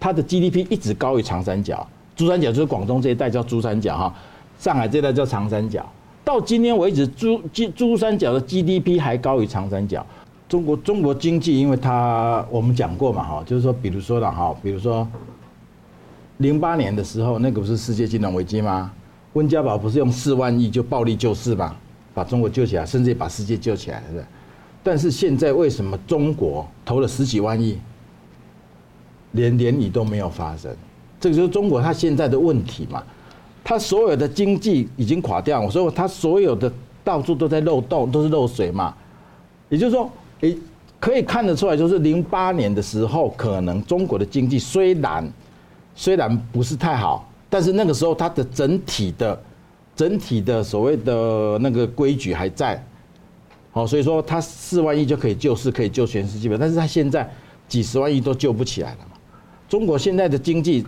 [0.00, 4.14] 它的 GDP 一直高于长三角，珠三角就是广东这一带叫珠三角哈，
[4.58, 5.84] 上海这带叫长三角。
[6.24, 10.06] 到今天为止，珠珠珠三角的 GDP 还高于长三角。
[10.48, 15.06] 中国中国经济，因为它我们讲过嘛哈，就是说，比如说了哈，比如说
[16.36, 18.92] 零八年的时候，那个不是世界金融危机吗？
[19.32, 21.74] 温家宝不是用四万亿就暴力救市吗？
[22.14, 24.24] 把中国救起来，甚至把世界救起来，了？
[24.82, 27.78] 但是现在为什么中国投了十几万亿，
[29.32, 30.70] 连涟漪都没有发生？
[31.18, 33.02] 这个就是中国它现在的问题嘛。
[33.64, 36.72] 它所有的经济已经垮掉，所以它所有的
[37.02, 38.94] 到处都在漏洞，都是漏水嘛。
[39.68, 40.56] 也就是说，诶，
[41.00, 45.32] 可以看得出来，就是零八年的时候，可能中国的经济虽然
[45.94, 49.40] 虽然不是太好，但是那个时候它的整体的。
[49.94, 52.82] 整体的所谓的那个规矩还在，
[53.72, 57.30] 好，所以说他四万亿就可以救市，可以救全世界，但是他现在
[57.68, 59.18] 几十万亿都救不起来了嘛。
[59.68, 60.82] 中国现在的经济，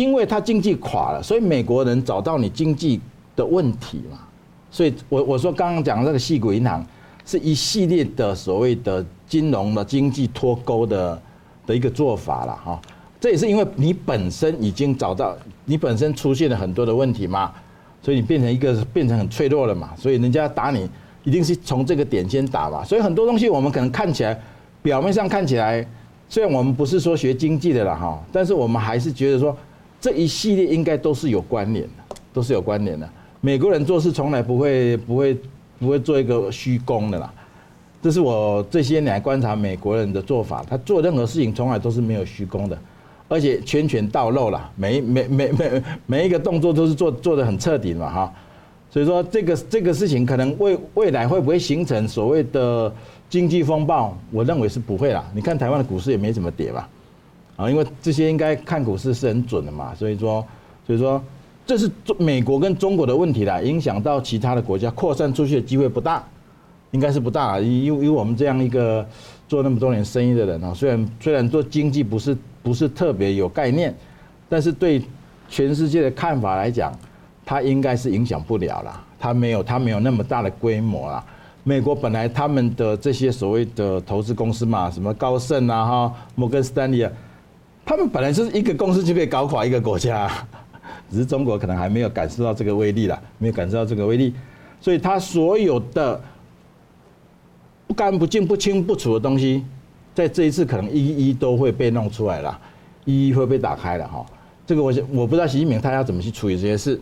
[0.00, 3.00] 因为它经济垮了，所以美国人找到你经济
[3.34, 4.18] 的问题嘛。
[4.70, 6.86] 所以我我说刚刚讲的那个矽谷银行
[7.24, 11.20] 是一系列的所谓的金融的经济脱钩的
[11.66, 12.80] 的一个做法了哈。
[13.20, 17.52] 这也是因为你本身已经找到，你本身出现了很多的问题嘛。
[18.00, 20.88] 所以你变成一个变成很脆弱了嘛，所以人家打你
[21.24, 22.84] 一定是从这个点先打嘛。
[22.84, 24.40] 所以很多东西我们可能看起来
[24.80, 25.84] 表面上看起来，
[26.28, 29.54] 虽然我们不是说学经济的了哈，但是我们还是觉得说
[30.00, 33.08] 这一系列应该都是有关联的，都是有关联的。
[33.40, 35.36] 美国人做事从来不会不会
[35.78, 37.32] 不会做一个虚功的啦，
[38.02, 42.78] 这是我这些年观察美国人的做法，他做任何事情从来都是没有虚功的。
[43.30, 48.32] 而且拳拳到肉了，每每每每每一个动作都是做做得很彻底的嘛哈，
[48.90, 52.90] 所以说这个这个事情可能未未来会不会形成所谓的
[53.28, 54.16] 经济风暴？
[54.30, 55.22] 我认为是不会啦。
[55.34, 56.88] 你看台湾的股市也没怎么跌吧，
[57.58, 60.42] 啊，因为这些应该看股市是很准的嘛，所以说
[60.86, 61.22] 所以说
[61.66, 66.24] 这是中美国跟中国的问题啦，影响到其他的国家扩散出去的机会不大，
[66.92, 69.06] 应该是不大，因因为我们这样一个
[69.46, 72.34] 做那么多年生意的人啊，虽然虽然做经济不是。
[72.60, 73.94] 不是特别有概念，
[74.46, 75.00] 但是对
[75.48, 76.92] 全世界的看法来讲，
[77.46, 79.00] 它应该是影响不了了。
[79.18, 81.24] 它没有，它没有那么大的规模了。
[81.64, 87.10] 美国本来他们的这些所谓的投资公司嘛，什么高盛啊、哈摩根斯丹利啊，
[87.88, 90.30] 他们本来就是一个公司就被搞垮一个国家，
[91.10, 94.34] 只是中国可能还没有感受到这个威力了，没有感受到这个威力，
[94.78, 96.20] 所以他所有的
[97.86, 99.64] 不干不净、不清不楚的东西。
[100.14, 102.60] 在这一次可能一一都会被弄出来了，
[103.06, 104.26] 一一会被打开了哈。
[104.66, 107.00] 这个我我不知道习近平他要怎么去处理这些事，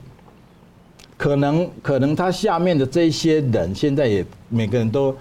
[1.17, 5.13] 可能可能他下面的这些人现在也每个人都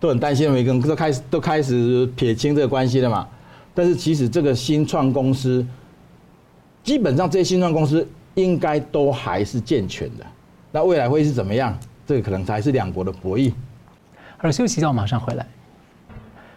[0.00, 3.28] 都很担心，每个人都开始都开始撇清这个关系了嘛。
[3.74, 5.66] 但是其实这个新创公司，
[6.82, 10.26] 基本上这些新创公司应该都还是健全的。
[10.70, 11.78] 那未来会是怎么样？
[12.06, 13.52] 这个可能才是两国的博弈。
[14.36, 15.46] 好了，休息一下，我马上回来。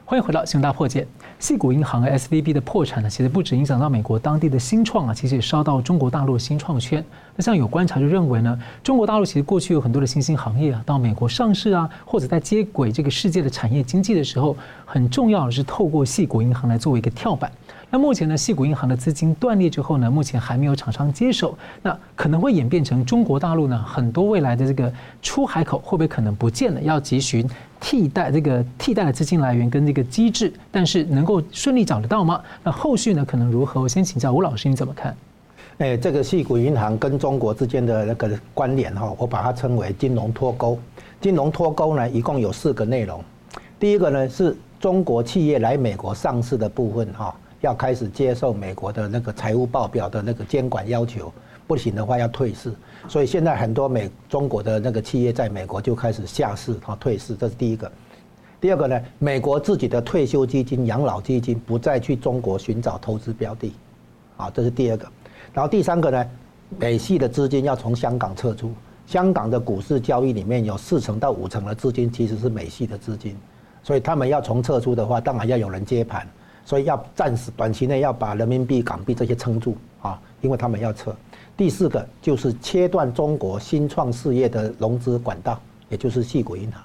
[0.08, 1.08] 欢迎回到新闻大破解。
[1.39, 7.04] 矽谷银行和 SVB 的破产呢，其实不止影响到美国当地的新创啊，其实也烧到中国大陆新创圈。
[7.36, 17.52] 那像有观察就认为呢，中国大陆其实过去有很多的新兴行业啊，到美国上市啊，或者在接轨这个世界的产业经济的时候，很重要的是透过矽谷银行来作为一个跳板。
[17.89, 26.82] 那目前呢，矽谷银行的资金断裂之后呢，目前还没有厂商接手，那可能会演变成中国大陆呢，很多未来的这个出海口会不会可能不见了？
[26.82, 27.50] 要急寻
[27.88, 32.41] 替代这个替代的资金来源跟这个机制，但是能够顺利找得到吗？
[32.63, 33.80] 那后续呢，可能如何？
[33.80, 35.15] 我先请教吴老师，你怎么看？
[35.78, 40.80] 哎，这个矽谷银行跟中国之间的那个关联哈，我把它称为金融脱钩。
[41.21, 43.24] 金融脱钩呢，一共有四个内容。
[43.80, 47.36] 第一个呢，是中国企业来美国上市的部分哈。
[47.62, 51.32] 要开始接受美国的那个财务报表的那个监管要求，
[51.67, 52.73] 不行的话要退市。
[53.08, 57.91] 所以现在很多美中国的那个企业在美国就开始下市啊退市，这是第一个。
[58.60, 63.71] 第二个呢，美国自己的退休基金、养老基金不再去中国寻找投资标的，
[64.38, 65.08] 啊，这是第二个。
[65.54, 66.25] 然后第三个呢，
[66.80, 68.73] 美系的资金要从香港撤出。
[69.06, 73.38] 香港的股市交易里面有四成到五成的资金其实是美系的资金，
[73.84, 76.28] 所以他们要从撤出的话，当然要有人接盘。
[76.67, 81.15] 所以要暂时短期内要把人民币、港币这些撑住啊，因为他们要撤。
[81.58, 86.82] 第四个就是切断中国新创事业的融资管道，也就是矽谷银行。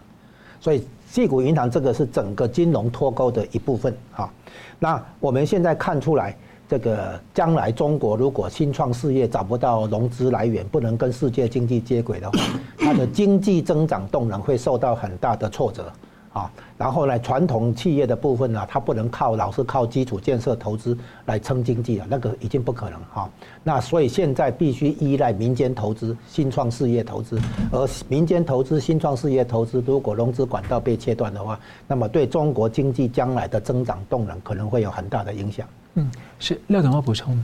[0.60, 4.32] 所以矽谷银行这个是整个金融脱钩的一部分啊。
[4.78, 6.36] 那我们现在看出来，
[6.68, 12.38] 这个将来中国如果新创事业找不到融资来源，不能跟世界经济接轨的话，
[12.78, 15.90] 它的经济增长动能会受到很大的挫折。
[16.32, 23.28] 啊，然后呢，传统企业的部分呢，它不能靠老是靠基础建设投资来撑经济了，那个已经不可能哈。
[23.64, 27.36] 那所以现在必须依赖民间投资、新创事业投资，
[27.72, 35.66] 而民间投资、新创事业投资，如果融资管道被切断的话，那么对中国经济将来的增长动能可能会有很大的影响。
[35.94, 37.36] 嗯，是廖总要补充。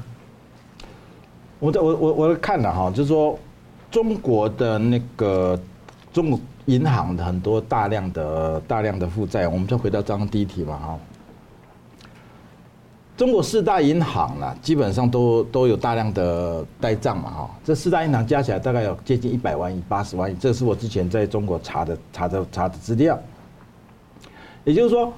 [1.59, 3.37] 我的我我我看了哈，就是说
[3.91, 5.59] 中国的那个
[6.13, 6.39] 中国。
[6.67, 10.99] 银行的很多大量的大量的负债，我们就回到刚刚第一题嘛哈。
[13.17, 17.51] 中国四大银行呢，基本上都都有大量的呆账嘛哈。
[17.65, 23.19] 这四大银行加起来大概有接近一百万亿、八十万亿，这是我之前在中国查的查的查的资料。
[24.65, 25.13] 也就是说，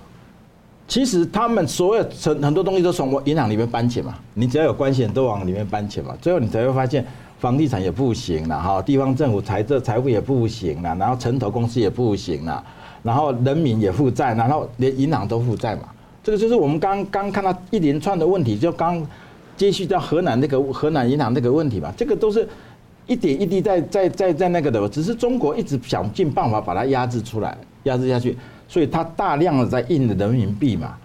[0.86, 7.04] 其实他们所有很很多东西都从我银行里面搬钱嘛，你只要有关系，都往里面搬钱嘛，最后你才会发现。
[7.38, 12.62] 房地产也不行了哈，地方政府财政财富也不行了，然后城投公司也不行了，
[13.02, 15.82] 然后人民也负债，然后连银行都负债嘛。
[16.22, 19.06] 这个就是我们刚刚看到一连串的问题，就刚
[19.56, 21.92] 接续到河南那个河南银行那个问题嘛。
[21.96, 22.46] 这个都是
[23.06, 30.96] 一点一滴在在在在那个的，只是中国一直想尽办法把它压制出来，压制下去，所以它大量的在印的人民币嘛。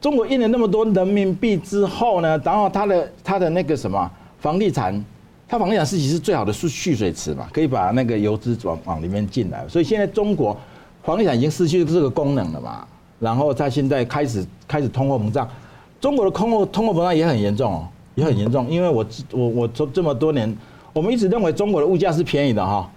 [0.00, 4.10] 中国印了那么多人民币之后呢，然后它的它的那个什么？
[4.42, 4.92] 房地产，
[5.46, 9.64] 它房地产是其实最好的蓄蓄水池嘛，可以把那个游资往往里面进来。
[9.68, 10.54] 所以现在中国
[11.04, 12.84] 房地产已经失去这个功能了嘛。
[13.20, 15.48] 然后它现在开始开始通货膨胀，
[16.00, 18.68] 中国的通货通货膨胀也很严重哦，也很严重。
[18.68, 20.52] 因为我我我这这么多年，
[20.92, 22.90] 我们一直认为中国的物价是便宜的哈。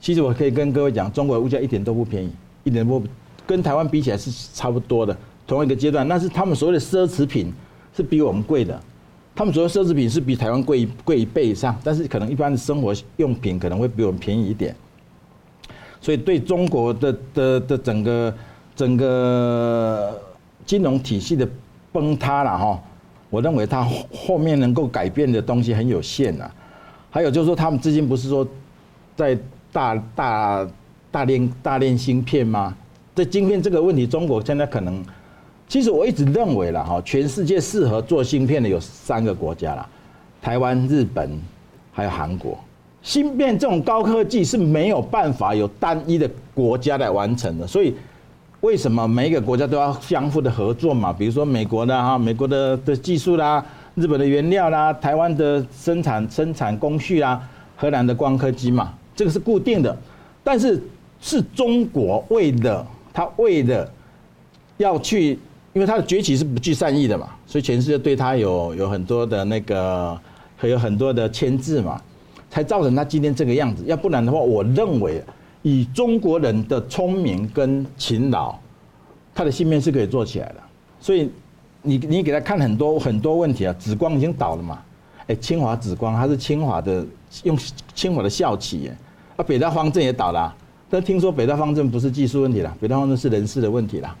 [0.00, 2.30] 其实我可以跟各位讲，中国的物价一点都不便宜，
[2.64, 3.06] 一点都不
[3.46, 5.14] 跟台湾比起来是差不多的，
[5.46, 6.08] 同一个阶段。
[6.08, 7.52] 但是他们所谓的奢侈品
[7.94, 8.80] 是比我们贵的。
[9.36, 14.74] 他们主要奢侈品是比台湾贵贵一倍以上，但是可能一般的生活用品可能会比我们便宜一点，
[16.00, 18.34] 所以对中国的的的整个
[18.74, 20.18] 整个
[20.64, 21.46] 金融体系的
[21.92, 22.82] 崩塌了哈，
[23.28, 26.50] 我认为它后面能够改变的东西很有限呐。
[27.10, 28.48] 还有就是说，他们资金不是说
[29.14, 29.38] 在
[29.70, 30.66] 大大
[31.10, 32.74] 大炼大炼芯片吗？
[33.14, 35.04] 在芯片这个问题，中国现在可能。
[35.68, 39.84] 其实我一直认为了哈，全世界适合做芯片的有三个国家了，
[40.40, 41.28] 台湾、日本，
[41.92, 42.56] 还有韩国。
[43.02, 47.92] 芯片这种高科技是没有办法有单一的国家来完成的，所以
[48.60, 51.12] 为什么每一个国家都要相互的合作嘛？
[51.12, 53.64] 比如说美国的哈，美国的的技术啦，
[53.96, 57.40] 日本的原料啦，台湾的生产生产工序啦，
[57.74, 59.96] 荷兰的光刻机嘛，这个是固定的。
[60.44, 60.80] 但是
[61.20, 63.90] 是中国为了他为了
[64.76, 65.36] 要去。
[65.76, 70.18] 因为他的崛起是不具善意的嘛，所以全世界对他有有很多的那个，
[70.56, 72.00] 还有很多的牵制嘛，
[72.48, 73.84] 才造成他今天这个样子。
[73.86, 75.22] 要不然的话，我认为
[75.60, 78.54] 以中国人的聪明跟勤劳，
[79.34, 80.54] 他的芯片是可以做起来的。
[80.98, 81.30] 所以
[81.82, 84.78] 你你给他看很多很多问题啊，紫光已经倒了嘛，
[85.26, 87.04] 哎，清华紫光它是清华的
[87.42, 87.54] 用
[87.94, 88.96] 清华的校企耶，
[89.36, 90.56] 啊，北大方正也倒了，
[90.88, 94.16] 但听说北大方正不是技术问题了，北大方正是人事的问题了。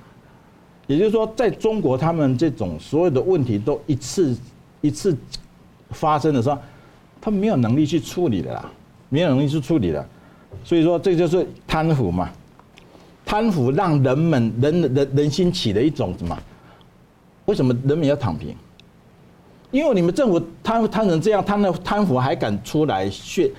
[0.86, 4.36] 也就是说，在中国，他们这种所有的问题都一次
[4.80, 5.16] 一次
[5.90, 6.56] 发生的时候，
[7.20, 8.70] 他们没有能力去处理的啦，
[9.08, 10.06] 没有能力去处理的，
[10.62, 12.30] 所以说这就是贪腐嘛，
[13.24, 16.38] 贪腐让人们人人人心起了一种什么？
[17.46, 18.54] 为什么人民要躺平？
[19.72, 23.50] 因为你们政府贪贪成这样，贪的贪腐还敢出来炫，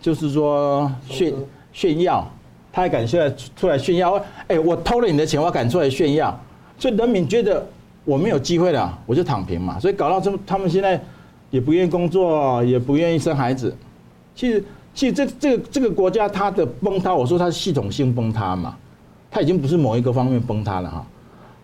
[0.00, 1.32] 就是说炫
[1.72, 2.28] 炫耀，
[2.72, 4.20] 他还敢出来出来炫耀？
[4.48, 6.38] 哎，我偷了你的钱，我敢出来炫耀？
[6.82, 7.64] 所以人民觉得
[8.04, 9.78] 我没有机会了，我就躺平嘛。
[9.78, 11.00] 所以搞到这，他们现在
[11.48, 13.72] 也不愿意工作，也不愿意生孩子。
[14.34, 18.76] 其实，其实这这个这个国家它的崩塌，我说它是系统性崩塌嘛，
[19.30, 21.06] 它已经不是某一个方面崩塌了哈。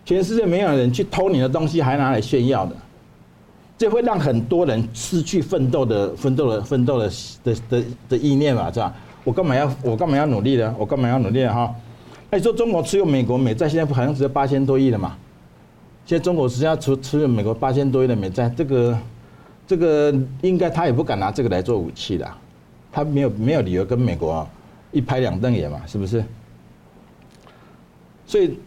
[0.05, 2.73] 全世界没有人去偷你的东西，还拿来炫耀的，
[3.77, 7.11] 这会让很多人失去奋斗的奋斗的奋斗的
[7.43, 8.95] 的的的意念嘛，是吧？
[9.25, 10.73] 我干嘛要我干嘛要努力呢？
[10.79, 11.75] 我干嘛要努力哈？
[12.31, 15.17] 那你说中国持有美国美债，现在好像只有八千多亿了嘛？
[16.05, 18.97] 现在中国实际上持持有美国八千多亿的美债，这个
[19.65, 22.27] 这个应该他也不敢拿这个来做武器的，
[22.91, 24.47] 他没有没有理由跟美国
[24.91, 26.23] 一拍两瞪眼嘛，是不是？
[28.27, 28.59] 所以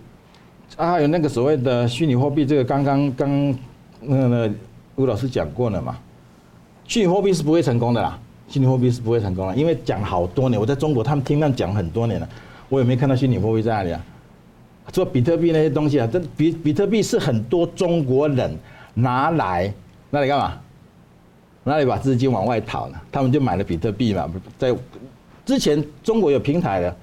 [0.77, 3.55] 啊，还有那个所谓的虚拟货币，这个刚刚刚
[4.01, 4.51] 那个
[4.97, 5.97] 吴老师讲过了嘛，
[6.87, 8.19] 虚拟货币是不会成功的啦，
[8.49, 12.29] 虚拟货币是不会成功的，因为讲好多年，我在中国他们听他们讲很多年了。
[12.73, 14.01] 我也没看到虚拟货币在哪里啊？
[14.91, 18.51] 做比特币那些东西啊，这比比特币是很多中国人
[18.95, 19.71] 拿来
[20.09, 20.59] 那里干嘛？
[21.65, 22.99] 那里把资金往外逃呢？
[23.13, 24.27] 他们就买了比特币嘛。
[24.57, 24.75] 在
[25.45, 26.97] 之前中国有平台的，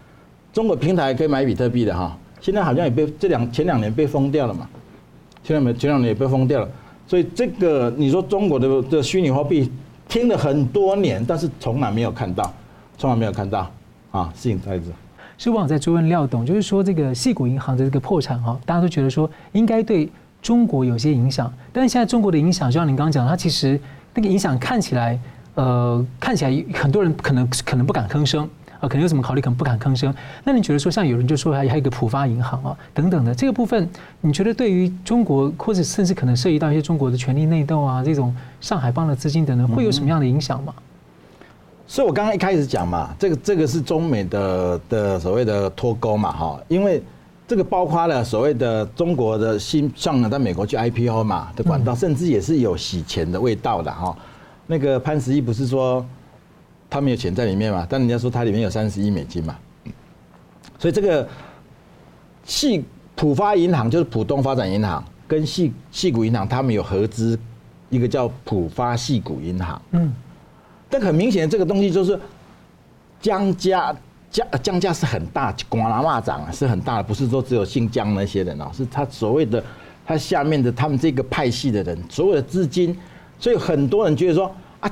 [0.52, 2.18] 中国平台可以买比特币的哈。
[2.42, 4.68] 现在好像也被这两前两年被封掉了嘛，
[5.44, 6.70] 前两年前两年也被封掉了，
[7.06, 9.72] 所以这个你说中国的的虚拟货币
[10.08, 12.52] 听了很多年，但是从来没有看到，
[12.98, 13.72] 从来没有看到
[14.10, 14.86] 啊，事情在这。
[15.40, 20.12] 是我在追问廖董，就是说这个矽谷银行的这个破产哈，大家都觉得说应该对
[20.42, 23.80] 中国有些影响，但是现在中国的影响，就像您刚刚讲，它其实
[24.14, 25.18] 那个影响看起来，
[25.56, 28.44] 呃，看起来很多人可能可能不敢吭声
[28.82, 30.14] 啊，可能有什么考虑，可能不敢吭声。
[30.44, 40.74] 那你觉得说，像有人就说还还有一个浦发银行啊等等的这个部分，你觉得对于中国或者甚至可能涉及到一些中国的权力内斗啊，这种上海帮的资金等等，会有什么样的影响吗？
[41.92, 47.02] 所以，我刚刚一开始讲嘛，这个这个是中美的的所谓的脱钩嘛，哈，因为
[47.48, 54.16] 这个包括了所谓的中国的新上在美国去 IPO 嘛的管道，甚至也是有洗钱的味道的哈。
[54.68, 56.06] 那个潘石屹不是说
[56.92, 59.58] 他没有钱在里面嘛，但人家说他里面有三十亿美金嘛，
[60.78, 61.28] 所以这个
[62.46, 62.86] 系
[63.16, 67.38] 浦发银行就是浦东发展银行跟系系股银行，他们有合资
[67.90, 70.14] 一个叫浦发系股银行，嗯。
[70.90, 72.20] 但很明显，这个东西就是
[73.22, 73.96] 江家
[74.32, 79.64] 江江家是很大，广南骂长啊是很大的，不是说只有姓江那些人哦，是他所谓的
[80.06, 82.98] 他下面的他们这个派系的人，所有的资金，
[83.40, 84.92] 所以很多人觉得说啊，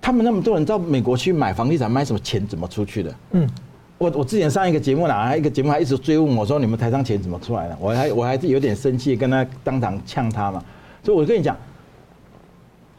[0.00, 3.14] 他们那么多人到美国去买房地产，卖什么钱怎么出去的？
[3.32, 3.46] 嗯，
[3.98, 7.76] 我我之前上一个节目呢，一个节目还一直追问我说，你们台商钱怎么出来的？
[7.78, 10.64] 我还我还是有点生气，跟他当场呛他嘛，
[11.02, 11.54] 所以我跟你讲。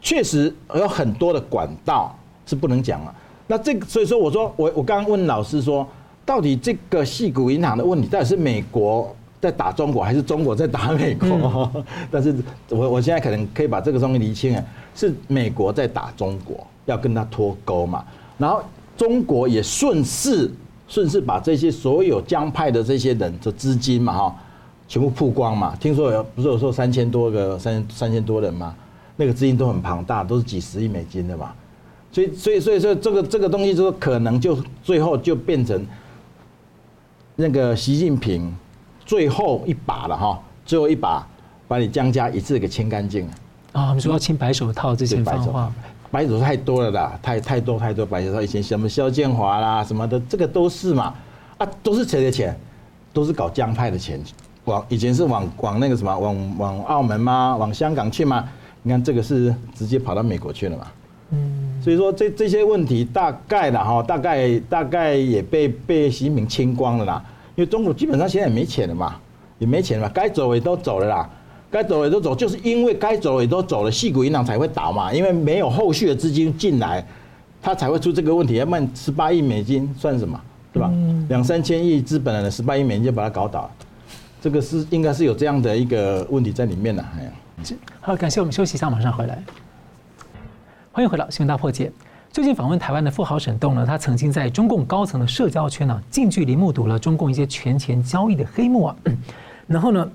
[0.00, 3.14] 确实有很多的管道是不能讲了。
[3.46, 5.86] 那这个，所以说我说我我刚刚问老师说，
[6.26, 11.70] 到底这个矽谷银行的问题，到底是美国在打中国，还是中国在打美国？
[12.10, 12.34] 但是
[12.68, 14.62] 我我现在可能可以把这个东西厘清啊，
[14.94, 18.04] 是美国在打中国，要跟他脱钩嘛。
[18.36, 18.62] 然后
[18.96, 20.50] 中国也顺势
[20.86, 24.36] 顺势把这些所有江派的这些人的资金嘛哈，
[24.86, 25.74] 全部曝光嘛。
[25.80, 28.74] 听说有不是有说三千多个三三千多人吗？
[29.20, 31.52] 那个资金都很庞大，都是几十亿美金的嘛，
[32.12, 35.84] 所以所以所以说这个这个东西就可能就最后就变成
[37.34, 38.56] 那个习近平
[39.04, 41.26] 最后一把了哈，最后一把
[41.66, 43.32] 把你江家一次给清干净了
[43.72, 43.92] 啊！
[43.92, 45.72] 你说要清白手套这些白手套，
[46.12, 51.12] 白手套太多了啦，太太多太多白手套，以前什么肖建华啦什么的，这个都是嘛
[51.58, 52.56] 啊，都是谁的钱？
[53.12, 54.22] 都是搞江派的钱，
[54.66, 57.56] 往以前是往往那个什么往往澳门嘛？
[57.56, 58.48] 往香港去吗？
[58.82, 60.86] 你看这个是直接跑到美国去了嘛？
[61.30, 67.22] 嗯，所以说这这些问题大概的哈，大概大概也被被习近平清光了啦。
[67.54, 69.16] 因为中国基本上现在也没钱了嘛，
[69.58, 71.28] 也没钱了嘛，该走也都走了啦，
[71.70, 77.04] 该走也都走，就是因为该走也都走了，矽谷银行才会倒嘛，因为没有后续的资金进来，
[77.60, 78.54] 它才会出这个问题。
[78.54, 80.40] 要不然十八亿美金算什么，
[80.72, 80.90] 对吧？
[81.28, 83.70] 两三千亿资本的十八亿美金就把它搞倒了，
[84.40, 87.30] 这个是应该是有这样的一个问题在里面的，哎呀。
[88.00, 89.42] 好，感谢我们休息一下，马上回来。
[90.92, 91.86] 欢迎回到《新闻大破解》。
[92.32, 98.96] 最近访问台湾的富豪沈栋呢，他曾经在中共高层的社交圈呢，近距离目睹了中共一些权钱交易的黑幕啊。
[99.66, 100.08] 然后呢，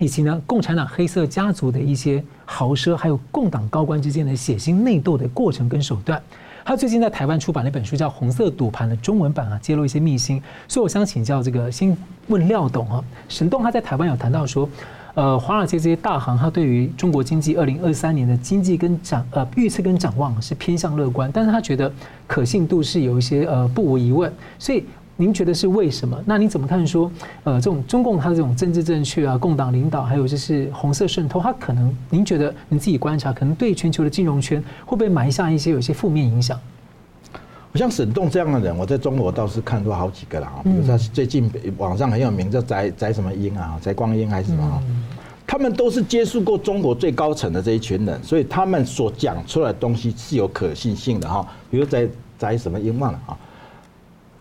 [0.00, 6.20] 以及呢，共产党黑色家族的一些豪奢，还有共党高官之间的血腥内斗的过程跟手段。
[6.64, 10.42] 他最近在台湾出版了一本书，叫《红色赌盘》的中文版啊，揭露一些秘辛。
[10.66, 14.68] 所以我想请教这个，先问廖董啊，沈栋他在台湾有谈到说。
[15.14, 21.92] 呃，华尔街这些大行，他对于中国经济二零二三年的经济跟展呃预测跟展望是偏向乐观，但是他觉得
[22.26, 24.32] 可信度是有一些呃不无疑问。
[24.58, 24.84] 所以
[25.16, 26.18] 您觉得是为什么？
[26.24, 27.12] 那你怎么看说
[27.44, 36.58] 呃这种中共它的这种政治正确啊，共党领导，还有就是红色渗透，它可能您觉得你自己观察，可能对全球的金融圈会不会埋下一些有些负面影响？
[37.72, 40.60] 我像沈栋这样的人，我在中国倒是看过好几个了啊。
[40.62, 44.82] 比如说最近网上很有名叫翟翟什么英啊，翟光英还是什么？
[45.46, 51.46] 他们都是接触过中国最高层的这一群人，所以他们所讲出来的东西是有可信性的哈。
[51.70, 52.06] 比如翟
[52.38, 53.36] 翟什么英忘了啊，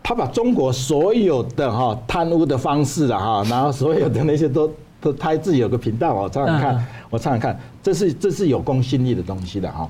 [0.03, 4.69] 他把中国所有的哈贪污的方式了哈，然后所有的那些都
[4.99, 9.89] 都他自己有个频道，我常常看，我常常看，这是这是有公信力的东西的哈。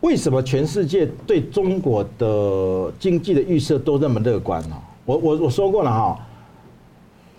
[0.00, 4.76] 为什么全世界对中国的经济的预测都那么乐观呢？
[5.04, 6.16] 我我我说过了哈，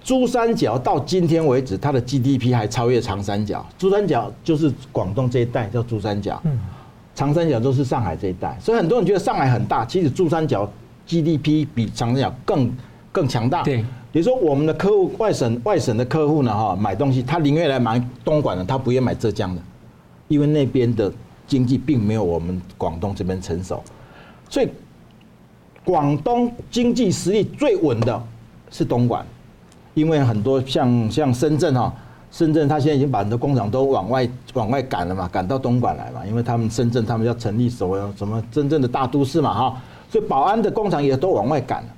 [0.03, 3.66] 珠三角到今天为止，它的 GDP 还超越长三角。
[3.78, 6.60] 珠三角就是广东这一带叫珠三角，嗯
[7.16, 8.57] 长三角就是上海这一带。
[8.60, 10.70] 所以很多人觉得上海很大，其实珠三角
[11.07, 12.70] GDP 比长三角更
[13.14, 13.64] 更强大。
[13.64, 13.78] 对，
[14.12, 19.62] 比如说我们的客户外省外省的客户呢，哈，买东西他宁愿来买东莞的，他不愿买浙江的，
[20.28, 21.10] 因为那边的。
[21.49, 23.83] 经济并没有我们广东这边成熟，
[24.49, 24.69] 所以
[25.83, 28.23] 广东经济实力最稳的
[28.69, 29.25] 是东莞，
[29.95, 31.91] 因为很多像像深圳哈，
[32.31, 41.89] 深圳他现在已经把很多工厂都往外往外赶了嘛，赶到东莞来嘛，因为他们深圳他们要成立所谓什么真正的大都市嘛哈，所以宝安的工厂也都往外赶了。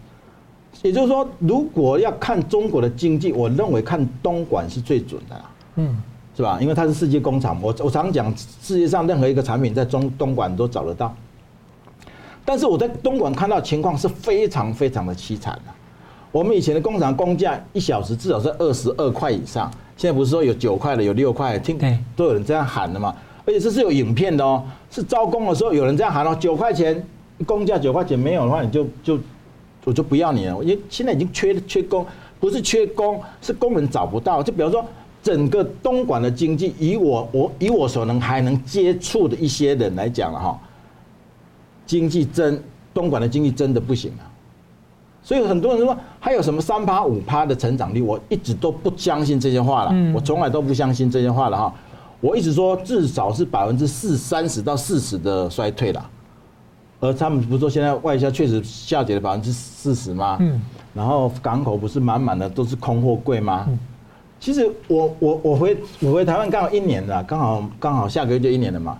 [0.83, 5.41] 也就是说，如果要看中国的经济，我认为看东莞是最准的，
[5.75, 6.01] 嗯，
[6.41, 6.57] 是吧？
[6.59, 11.15] 因为它是世界工厂，我我常讲，世界上任何一个产品在中东莞都找得到。
[12.43, 15.71] 但是我在东莞看到情况是非常非常的凄惨的。
[16.31, 21.77] 我们以前的工厂工价一小时至少是二十二块以上，现在不是说有九块的，有六块，听
[22.15, 23.13] 都有人这样喊的嘛。
[23.45, 27.05] 而且这是有影片的哦，是招工的时候有人这样喊哦，九块钱
[27.45, 29.19] 工价九块钱没有的话，你就就。
[29.83, 32.05] 我就不要你了，因为现在已经缺缺工，
[32.39, 34.43] 不是缺工，是工人找不到。
[34.43, 34.85] 就比如说，
[35.23, 40.59] 整个东莞的经济，以我我以我所能还能接触的一些人来讲了哈，
[41.85, 42.61] 经济真
[42.93, 44.23] 东莞的经济真的不行了。
[45.23, 50.13] 所以很多人说还有什么三趴五趴的成长率，我一直都不相信这些话了。
[50.13, 51.73] 我从来都不相信这些话了哈。
[52.19, 56.09] 我一直说至少是百分之四三十到四十的衰退了。
[56.99, 60.37] 而他们不是说现在外销确实下跌了百分之四十吗？
[60.39, 60.61] 嗯，
[60.93, 63.65] 然后港口不是满满的都是空货柜吗？
[63.67, 63.79] 嗯，
[64.41, 68.97] 其实我我我回我回台湾刚好一年了，刚好刚好下个月就一年了嘛。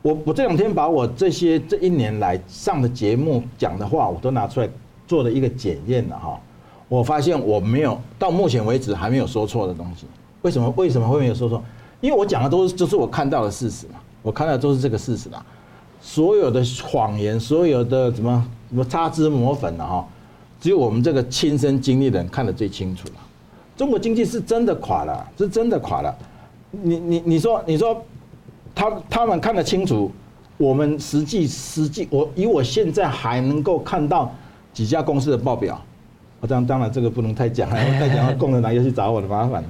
[0.00, 4.68] 我我这两天把我这些这一年来上的节目讲的话，我都拿出来
[5.06, 6.40] 做了一个检验了哈。
[6.88, 10.06] 我发现我没有到目前为止还没有说错的东西。
[10.40, 11.62] 为什么为什么会没有说错？
[12.00, 15.44] 因为我讲的都是就是我看到的事实嘛，我看到的都是这个事实啦。
[16.00, 20.06] 所有的谎言，所有的什么什么擦脂抹粉的哈，
[20.58, 23.14] 只有我们这个亲身经历的人看得最清楚了。
[23.76, 26.14] 中国经济是真的垮了，是真的垮了。
[26.70, 28.02] 你你你说你说，
[28.74, 30.10] 他他们看得清楚，
[30.56, 34.32] 我们实际实际，我以我现在还能够看到
[34.72, 35.80] 几家公司的报表，
[36.40, 39.62] 我当当然这个不能太讲了， 太讲了共产党又去找我的麻烦。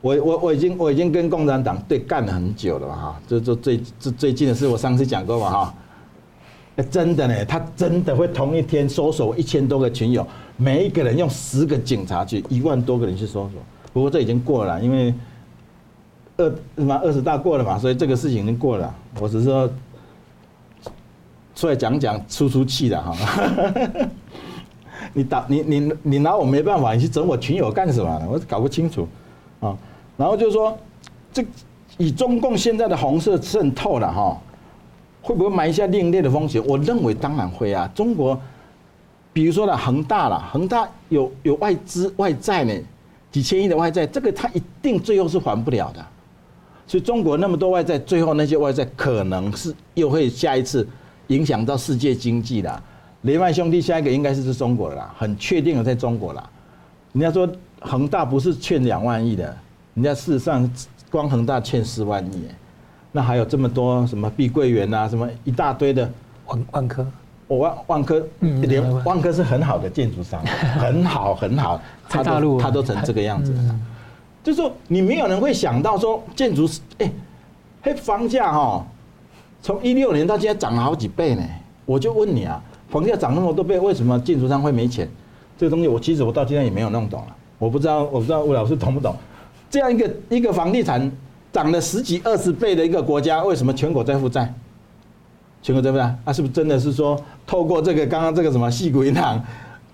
[0.00, 5.74] 我我我已经我已经跟共产党对干了很久了嘛哈，就就最最最近的事，我上次讲过嘛哈，
[6.82, 10.26] 真的呢，他真的会同一天搜索一千多个群友，
[10.56, 13.60] 每一个人用十个警察去一万多个人去搜索，
[13.92, 15.12] 不过这已经过了，因为
[16.36, 19.68] 二什么二十大过了嘛，所以这个事情已经过了，我只是说
[21.54, 23.16] 出来讲讲出出气的哈，
[25.12, 28.28] 你打你你你拿我没办法，你去整我群友干什么？
[28.30, 29.08] 我搞不清楚
[29.58, 29.76] 啊。
[30.16, 30.76] 然后就是说，
[31.32, 31.44] 这
[31.96, 34.40] 以中共现在的红色渗透了哈，
[35.20, 36.64] 会不会埋下另类的风险？
[36.66, 37.90] 我认为当然会啊。
[37.94, 38.40] 中国，
[39.32, 42.72] 比如说呢，恒大了，恒大有有外资外债呢，
[43.30, 46.04] 几千亿的外债，这个它一定最后是还不了的。
[46.86, 50.88] 所以中国那么多外债，最后那些外债可能是又会下一次
[51.26, 52.82] 影响到世界经济的。
[53.22, 56.50] 雷曼兄弟下一个应该是是中国的啦，很确定的在中国了。
[57.12, 57.46] 人家说
[57.80, 59.44] 恒大不是欠两万亿的。
[59.94, 60.72] 人家事实上
[61.10, 62.44] 光恒大欠四万亿，
[63.18, 66.08] 那还有这么多什么碧桂园啊，什么一大堆的。
[66.46, 67.04] 万万科，
[67.48, 69.32] 我万万科，连万科。
[69.32, 73.52] 是很好的建筑商，很 好很好，他都他都成这个样子。
[73.54, 73.80] 了，
[74.44, 77.10] 就是说你没有人会想到说建筑哎，
[77.82, 78.86] 嘿房价哈，
[79.60, 81.42] 从一六年到现在涨了好几倍呢，
[81.84, 85.08] 我就问你啊，房价涨那么多倍，为什么建筑商会没钱？
[85.58, 89.12] 这个东西我其实我到今天也没有弄懂了，我不知道我不知道吴老师懂不懂？
[89.68, 91.10] 这样一个一个房地产
[91.52, 94.52] 涨了十几二十倍的一个国家，为什么全国在负债？
[95.62, 99.42] 全国在负债，啊，是不是真的是说透过这个刚刚这个什么矽谷银行，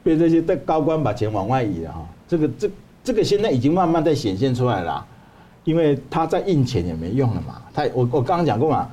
[0.02, 2.06] 被这些的高官把钱往外移了哈？
[2.28, 2.70] 这个这
[3.02, 5.04] 这个现在已经慢慢在显现出来了，
[5.64, 7.62] 因为他在印钱也没用了嘛。
[7.72, 8.88] 他我我刚刚讲过嘛，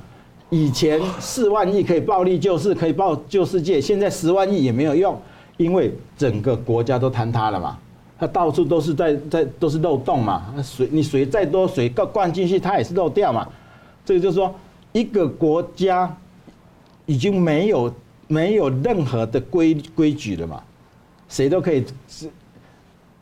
[0.50, 5.20] 以前四万亿可以暴力救市，可以暴救世界，现在十万亿也没有用，
[5.56, 7.78] 因为整个国家都坍塌了嘛。
[8.22, 13.48] 它到处都是在在都是漏洞嘛，水你水再多水灌灌进去，它也是漏掉嘛。
[14.04, 14.54] 这个就是说，
[14.92, 16.16] 一个国家
[17.04, 17.92] 已经没有
[18.28, 20.62] 没有任何的规规矩了嘛，
[21.28, 22.30] 谁都可以是，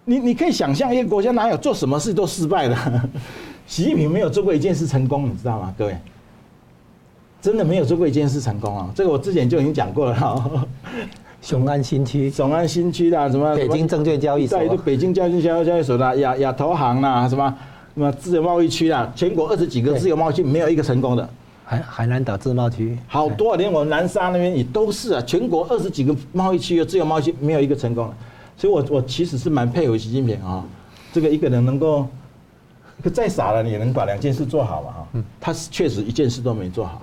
[0.05, 2.77] 你你可以想象一个国家哪有做什么事都失败的？
[3.67, 5.75] 习近平没有做过一件事成功，你知道吗？
[5.79, 5.97] 各位，
[7.41, 8.93] 真的没有做过一件事成功啊！
[8.95, 10.67] 这个我之前就已经讲过了哈。
[11.43, 13.55] 雄安新区，雄安新区的什么？
[13.57, 17.55] 北京证券交易所，在北京证券交易所的亚亚投行啦，什么
[17.95, 21.29] 什么自由贸易区啦，全国二十几个自由贸易区没有一个成功的。
[21.65, 28.15] 海海南岛自贸区，好多，连我们南沙那边也都是啊，全国二十几个贸易区有自由贸易区没有一个成功的。
[28.57, 30.65] 所以我我其实是蛮佩服习近平啊，
[31.13, 32.07] 这个一个人能够，
[33.15, 35.23] 再傻了你也能把两件事做好嘛哈。
[35.41, 37.01] 他是确实一件事都没做好，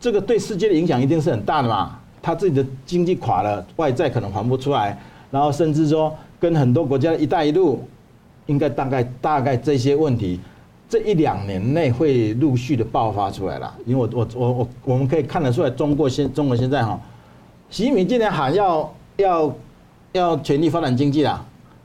[0.00, 1.98] 这个对世界的影响一定是很大的嘛。
[2.20, 4.98] 他自己的经济垮了，外债可能还不出来，
[5.30, 7.82] 然后甚至说跟很多国家一带一路，
[8.46, 10.40] 应该大概大概这些问题，
[10.88, 13.74] 这一两年内会陆续的爆发出来了。
[13.86, 16.98] 因为我我我我我们可以看得出来，中国现中国现在哈，
[17.70, 19.54] 习近平今年喊要要
[20.12, 21.44] 要全力发展经济啦。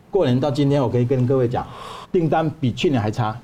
[0.10, 1.66] 过年到今天，我可以跟各位讲，
[2.12, 3.38] 订单比去年还差。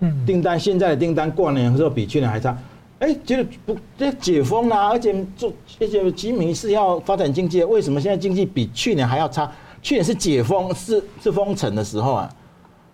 [0.00, 2.56] 嗯，订单现在的订单过年的时候比去年还差。
[3.00, 9.50] 哎，觉得不这解封啦，而且做而且习近平是要发展经济，为什么现在经济比去年还要差？
[9.80, 12.30] 去年是解封，是是封城的时候啊，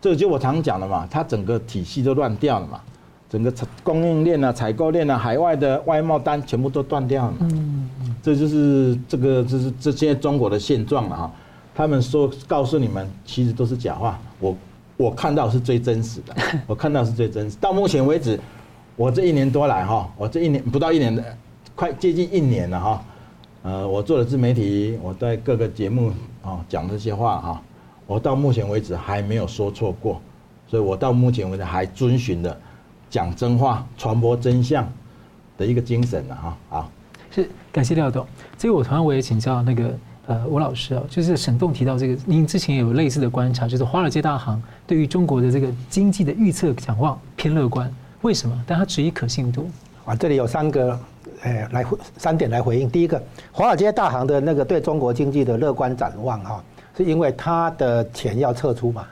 [0.01, 2.81] 这个就我常讲的嘛，它整个体系都乱掉了嘛，
[3.29, 3.53] 整个
[3.83, 7.39] 供应链啊、采购链啊、海外的外贸单全部都断掉了嘛。
[7.41, 7.91] 嗯，
[8.23, 11.33] 这就是这个就是这些中国的现状了哈。
[11.75, 14.17] 他们说告诉你们，其实都是假话。
[14.39, 14.57] 我
[14.97, 16.33] 我看到是最真实的，
[16.69, 17.57] 我看到是最真实。
[17.61, 18.39] 到目前为止。
[18.97, 21.23] 我这一年多来哈，我这一年不到一年的，
[21.75, 23.05] 快接近一年了哈。
[23.63, 26.11] 呃，我做了自媒体，我在各个节目
[26.43, 27.63] 啊讲这些话哈，
[28.07, 30.19] 我到目前为止还没有说错过，
[30.67, 32.59] 所以我到目前为止还遵循着
[33.11, 34.91] 讲真话、传播真相
[35.59, 36.57] 的一个精神了哈。
[36.71, 36.91] 好，
[37.31, 38.27] 是感谢廖董。
[38.57, 39.95] 这个我同样我也请教那个
[40.27, 47.93] 呃吴老师啊，就是沈栋提到这个，您之前也有类似的观察，就是华尔街大行对于中国的这个经济的预测展望偏乐观。
[48.27, 48.61] 为什么？
[48.67, 49.71] 但他质疑可信度。
[50.05, 50.99] 啊，这里有三个，
[51.43, 52.91] 呃，来回三点来回应。
[52.91, 53.23] 第一个，
[53.53, 56.63] 华尔街大行的那个对中国经济的乐观展望，哈，
[56.97, 59.07] 是因为他的钱要撤出嘛，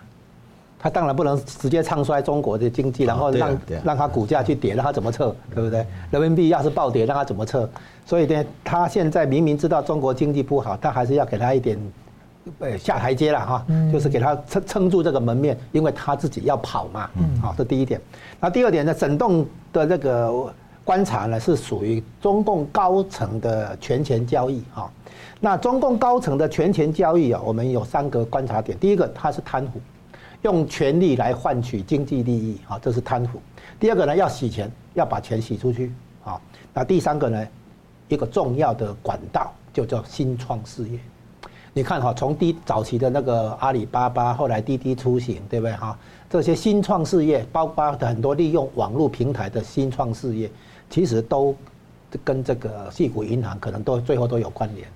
[0.80, 5.86] 他当然不能直接唱衰中国的经济，然后让让他股价去跌，让他怎么撤，对不对？
[6.10, 7.68] 人民币要是暴跌，让他怎么撤？
[8.04, 11.78] 所以呢，他现在明明知道中国经济不好，他还是要给他一点。
[12.59, 17.09] 呃，下台阶了哈，就是给他撑撑住这个门面，因为他自己要跑嘛。
[17.16, 18.01] 嗯，好，这第一点。
[18.38, 20.53] 那第二点呢，整栋的这个
[20.84, 24.90] 观察呢，是属于中共高层的权钱交易哈。
[25.40, 28.78] 那中共高层的权钱交易啊，我们有三个观察点。
[28.78, 29.80] 第一个，他是贪腐，
[30.42, 33.40] 用权力来换取经济利益啊，这是贪腐。
[33.80, 35.92] 第二个呢，要洗钱，要把钱洗出去
[36.24, 36.40] 啊。
[36.72, 37.47] 那第三个呢，
[38.09, 40.99] 一个重要的管道就叫新创事业。
[41.77, 45.99] 你看哈，从低早期的那个阿里巴巴，后来滴滴出行，对不对哈？
[46.31, 50.49] 这些新创事业，包括很多利用网络平台的新创事业，
[50.89, 51.53] 其实都
[52.22, 54.87] 跟这个矽谷银行可能都最后都有关联，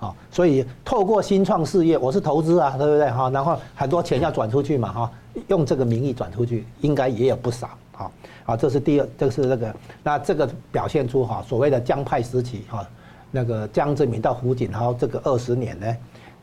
[0.00, 3.30] 啊，所以透过新创事业，我是投资啊，对不对哈？
[3.30, 5.12] 然后很多钱要转出去嘛哈，
[5.46, 8.10] 用这个名义转出去，应该也有不少啊，
[8.44, 12.84] 啊，这是第二，这是那个，那这个表现出哈所谓的江派时期哈，
[13.30, 15.96] 那个江泽民到胡锦涛这个二十年呢。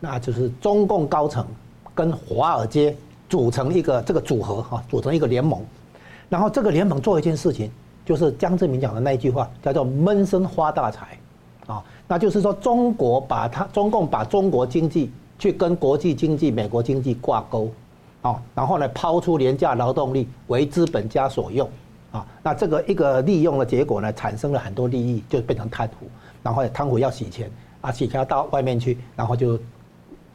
[0.04, 1.45] 那就是中共高层
[1.93, 2.93] 跟华尔街
[3.30, 5.62] 组成一个这个组合哈，组成一个联盟，
[6.28, 7.72] 然后这个联盟做一件事情，
[8.04, 11.20] 就是江泽民讲的那句话，叫做闷声发大财，
[11.68, 17.70] 啊，那就是说中国把它中共把中国经济去跟国际经济、美国经济挂钩，
[18.24, 21.70] 啊，然后呢抛出廉价劳动力为资本家所用，
[22.12, 26.08] 啊，那这个一个利用的结果呢，产生了很多利益，就变成贪腐，
[26.41, 29.60] 然后贪腐要洗钱，啊，洗钱要到外面去，然后就。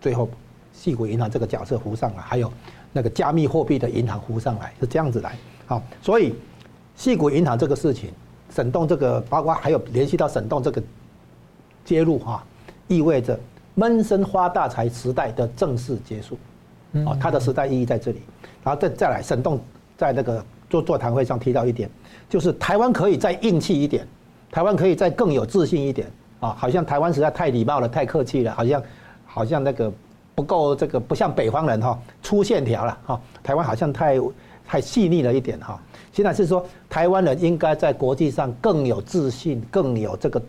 [0.06, 0.28] 最后，
[0.72, 2.48] 细谷银行这个角色浮上来，还有
[2.92, 5.36] 那个加密货币的银行浮上来，是这样子来。
[5.66, 6.32] 好，所以
[6.94, 8.10] 细谷银行这个事情，
[8.54, 10.80] 沈栋这个，包括还有联系到沈栋这个
[11.84, 12.44] 揭露哈，
[12.86, 13.36] 意味着
[13.74, 16.38] 闷声发大财时代的正式结束。
[17.04, 18.22] 哦，它的时代意义在这里。
[18.62, 19.58] 然后再再来，沈栋
[19.96, 21.90] 在那个座座谈会上提到一点，
[22.30, 24.06] 就是台湾可以再硬气一点，
[24.52, 26.06] 台湾可以再更有自信一点。
[26.38, 28.80] 啊，好像台湾实在太礼貌了，太客气了，好像。
[29.36, 29.92] 好像那个
[30.34, 34.18] 不够这个不像北方人哈粗线条了哈，台湾好像太
[34.66, 35.78] 太细腻了一点哈。
[36.10, 40.40] 现在是说台湾人应该在国际上更有自信，更有这个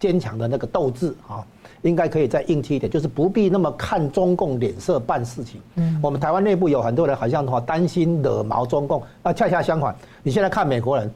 [0.00, 1.46] 坚强的那个斗志啊，
[1.82, 5.60] 应该可以再硬气一点，就是不必那么看中共脸色办事情。
[5.76, 9.94] 嗯，我们台湾内部有很多人好像话担心惹毛中共，那恰恰相反，
[10.24, 11.08] 你现在看美国人，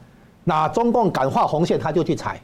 [0.45, 2.39] 那中共敢画红线他就去踩，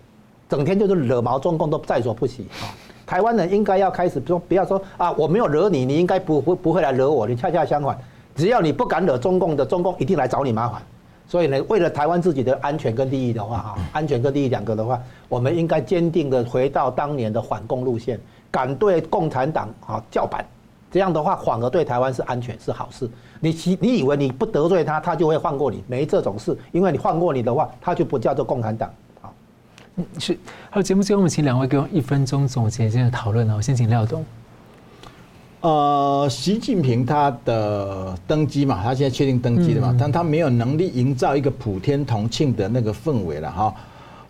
[0.49, 2.67] 整天就是惹毛中共都在所不惜啊。
[3.05, 7.27] 台湾人应该要开始说，不要说啊，我没有惹你，你应该不会不会来惹我。
[7.27, 7.97] 你恰恰相反，
[8.35, 10.81] 只要你不敢惹中共的，中共一定来找你麻烦。
[11.27, 18.19] 所以呢，为了台湾自己的安全跟利益的话，哈，安全跟利益两个的话，我们应该坚定的回到当年的反共路线，
[18.51, 20.45] 敢对共产党啊叫板。
[20.91, 23.09] 这样的话，反而对台湾是安全是好事。
[23.39, 25.83] 你其你以为你不得罪他，他就会放过你？
[25.87, 28.87] 没这种事，因为你放过你的话，他就不叫做共产党。
[29.95, 30.37] 嗯，是。
[30.69, 33.55] 好，节目最后我们请两位给我一分钟总结今天的讨论呢。
[33.55, 34.25] 我先请廖董。
[35.61, 43.73] 呃，习近平他的登基嘛，他现在确定登基了嘛，但他没有能力营造一个普天同庆的那个氛围了哈。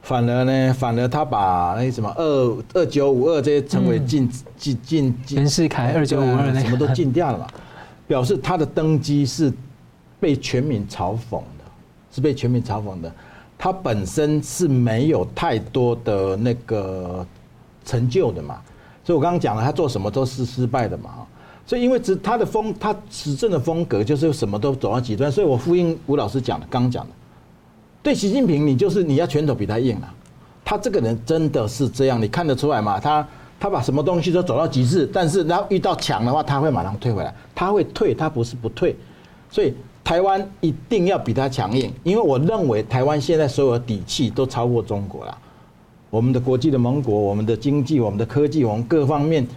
[0.01, 7.47] 反而呢，反而他把那什么二二九五二这些称为禁禁禁禁，袁世凯二九五二什么都禁掉了嘛，
[8.05, 9.51] 表示他的登基是
[10.20, 11.64] 被全民嘲讽的，
[12.11, 13.09] 是被全民嘲讽的。
[13.64, 17.26] 他本身是没有太多的那个
[17.86, 18.59] 成就的嘛，
[19.05, 21.11] 所以我刚刚讲了，他做什么都是失败的嘛。
[21.66, 27.11] 所以因为只他的风，他执政的风格就是什么都走到极端，所以我呼应吴老师讲的，刚讲的。
[28.01, 30.14] 对习近平，你就是你要拳头比他硬啊！
[30.66, 32.99] 他这个人真的是这样，你看得出来吗？
[32.99, 33.26] 他
[33.61, 38.93] 他把什么东西都走到极致，但是然后遇到强的话，他会马上退回来，他会退，他不是不退。
[39.49, 39.74] 所以
[40.04, 45.38] 台湾一定要比他强硬，因为我认为台湾现在所有的底气都超过中国了。
[46.10, 49.47] 我们的国际的盟国，我们的经济，我们的科技，我们各方面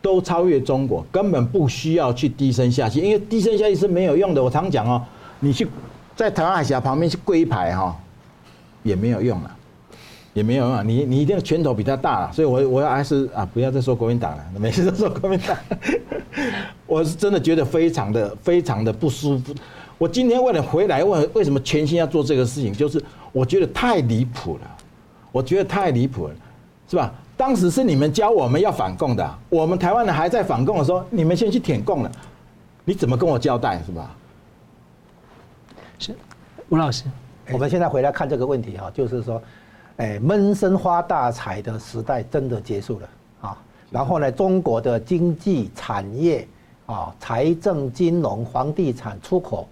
[0.00, 4.42] 都超越中国，根本不需要去低声下气，因为低声下气是没有用的。
[4.42, 5.02] 我常讲哦，
[5.40, 5.66] 你去。
[6.14, 7.98] 在台湾海峡旁边去跪一排哈，
[8.82, 9.56] 也没有用了，
[10.34, 10.88] 也没有用。
[10.88, 15.56] 你你一定拳头比他大了，所以我我要还是啊，不要再说国民党了，每次都说国民党，
[16.86, 19.54] 我是真的觉得非常的非常的不舒服。
[19.98, 24.76] 我今天为了回来问为什么全心要做这个事情，就是我觉得太离谱了，
[25.30, 26.34] 我觉得太离谱了，
[26.88, 27.12] 是吧？
[27.36, 32.12] 当时是你们教我们要反共的，我们台湾人还在反共的时候，你们先去舔共了，
[32.84, 34.14] 你怎么跟我交代，是吧？
[35.98, 36.14] 是
[36.68, 37.04] 吴老师，
[37.52, 39.42] 我们现在回来看这个问题哈，就是说，
[39.96, 43.08] 哎，闷声发大财的时代真的结束了
[43.42, 43.56] 啊。
[43.90, 46.46] 然后呢，中国的经济产业
[46.86, 49.68] 啊、财政、金融、房地产、出口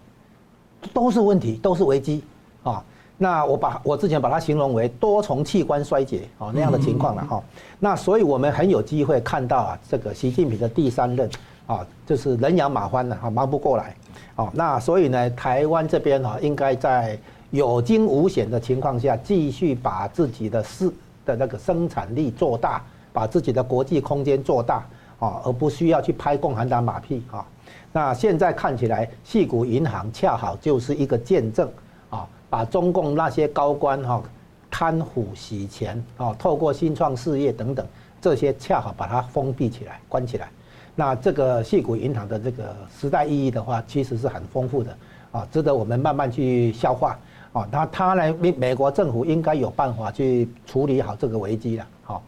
[0.93, 2.23] 都是问题，都是危机
[2.63, 2.85] 啊。
[3.17, 7.43] 那我把我之前把它形容为多重器官衰竭啊那样的情况了哈。
[7.79, 11.29] 那所以我们很有机会看到啊，这个习近平的第三任
[11.67, 13.95] 啊，就是人仰马翻了啊，忙不过来。
[14.37, 17.19] 哦，那所以呢，台湾这边哈，应该在
[17.51, 20.89] 有惊无险的情况下，继续把自己的市
[21.25, 22.83] 的那个生产力做大，
[23.13, 24.87] 把自己的国际空间做大，
[25.19, 27.45] 啊，而不需要去拍共产党马屁啊。
[27.93, 31.69] 那现在看起来，矽谷银行恰好就是一个见证
[32.09, 34.23] 啊，把中共那些高官哈
[34.71, 37.85] 贪腐洗钱啊，透过新创事业等等
[38.21, 40.49] 这些，恰好把它封闭起来，关起来。
[40.95, 44.97] 那这个矽谷银行的这个时代意义的话，其实是很丰富的
[45.33, 47.19] 啊，值得我们慢慢去消化
[47.53, 47.67] 啊。
[47.71, 51.87] 那他来，美美国政府应该有办法去处理好这个危机了。
[52.03, 52.23] 好，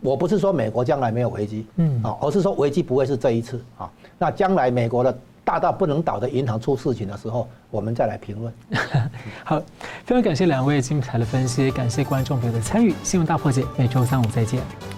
[0.00, 3.90] 我不是说美国将来没有危机，嗯，啊，而是说危机不会是这一次啊。
[4.18, 8.52] 那将来美国的大到不能倒的银行出事情的时候，我们再来评论。
[9.44, 9.60] 好，
[10.04, 12.94] 非常感谢两位精彩的分析，感谢观众朋友的参与。
[13.02, 14.97] 新闻大破解每周三五再见。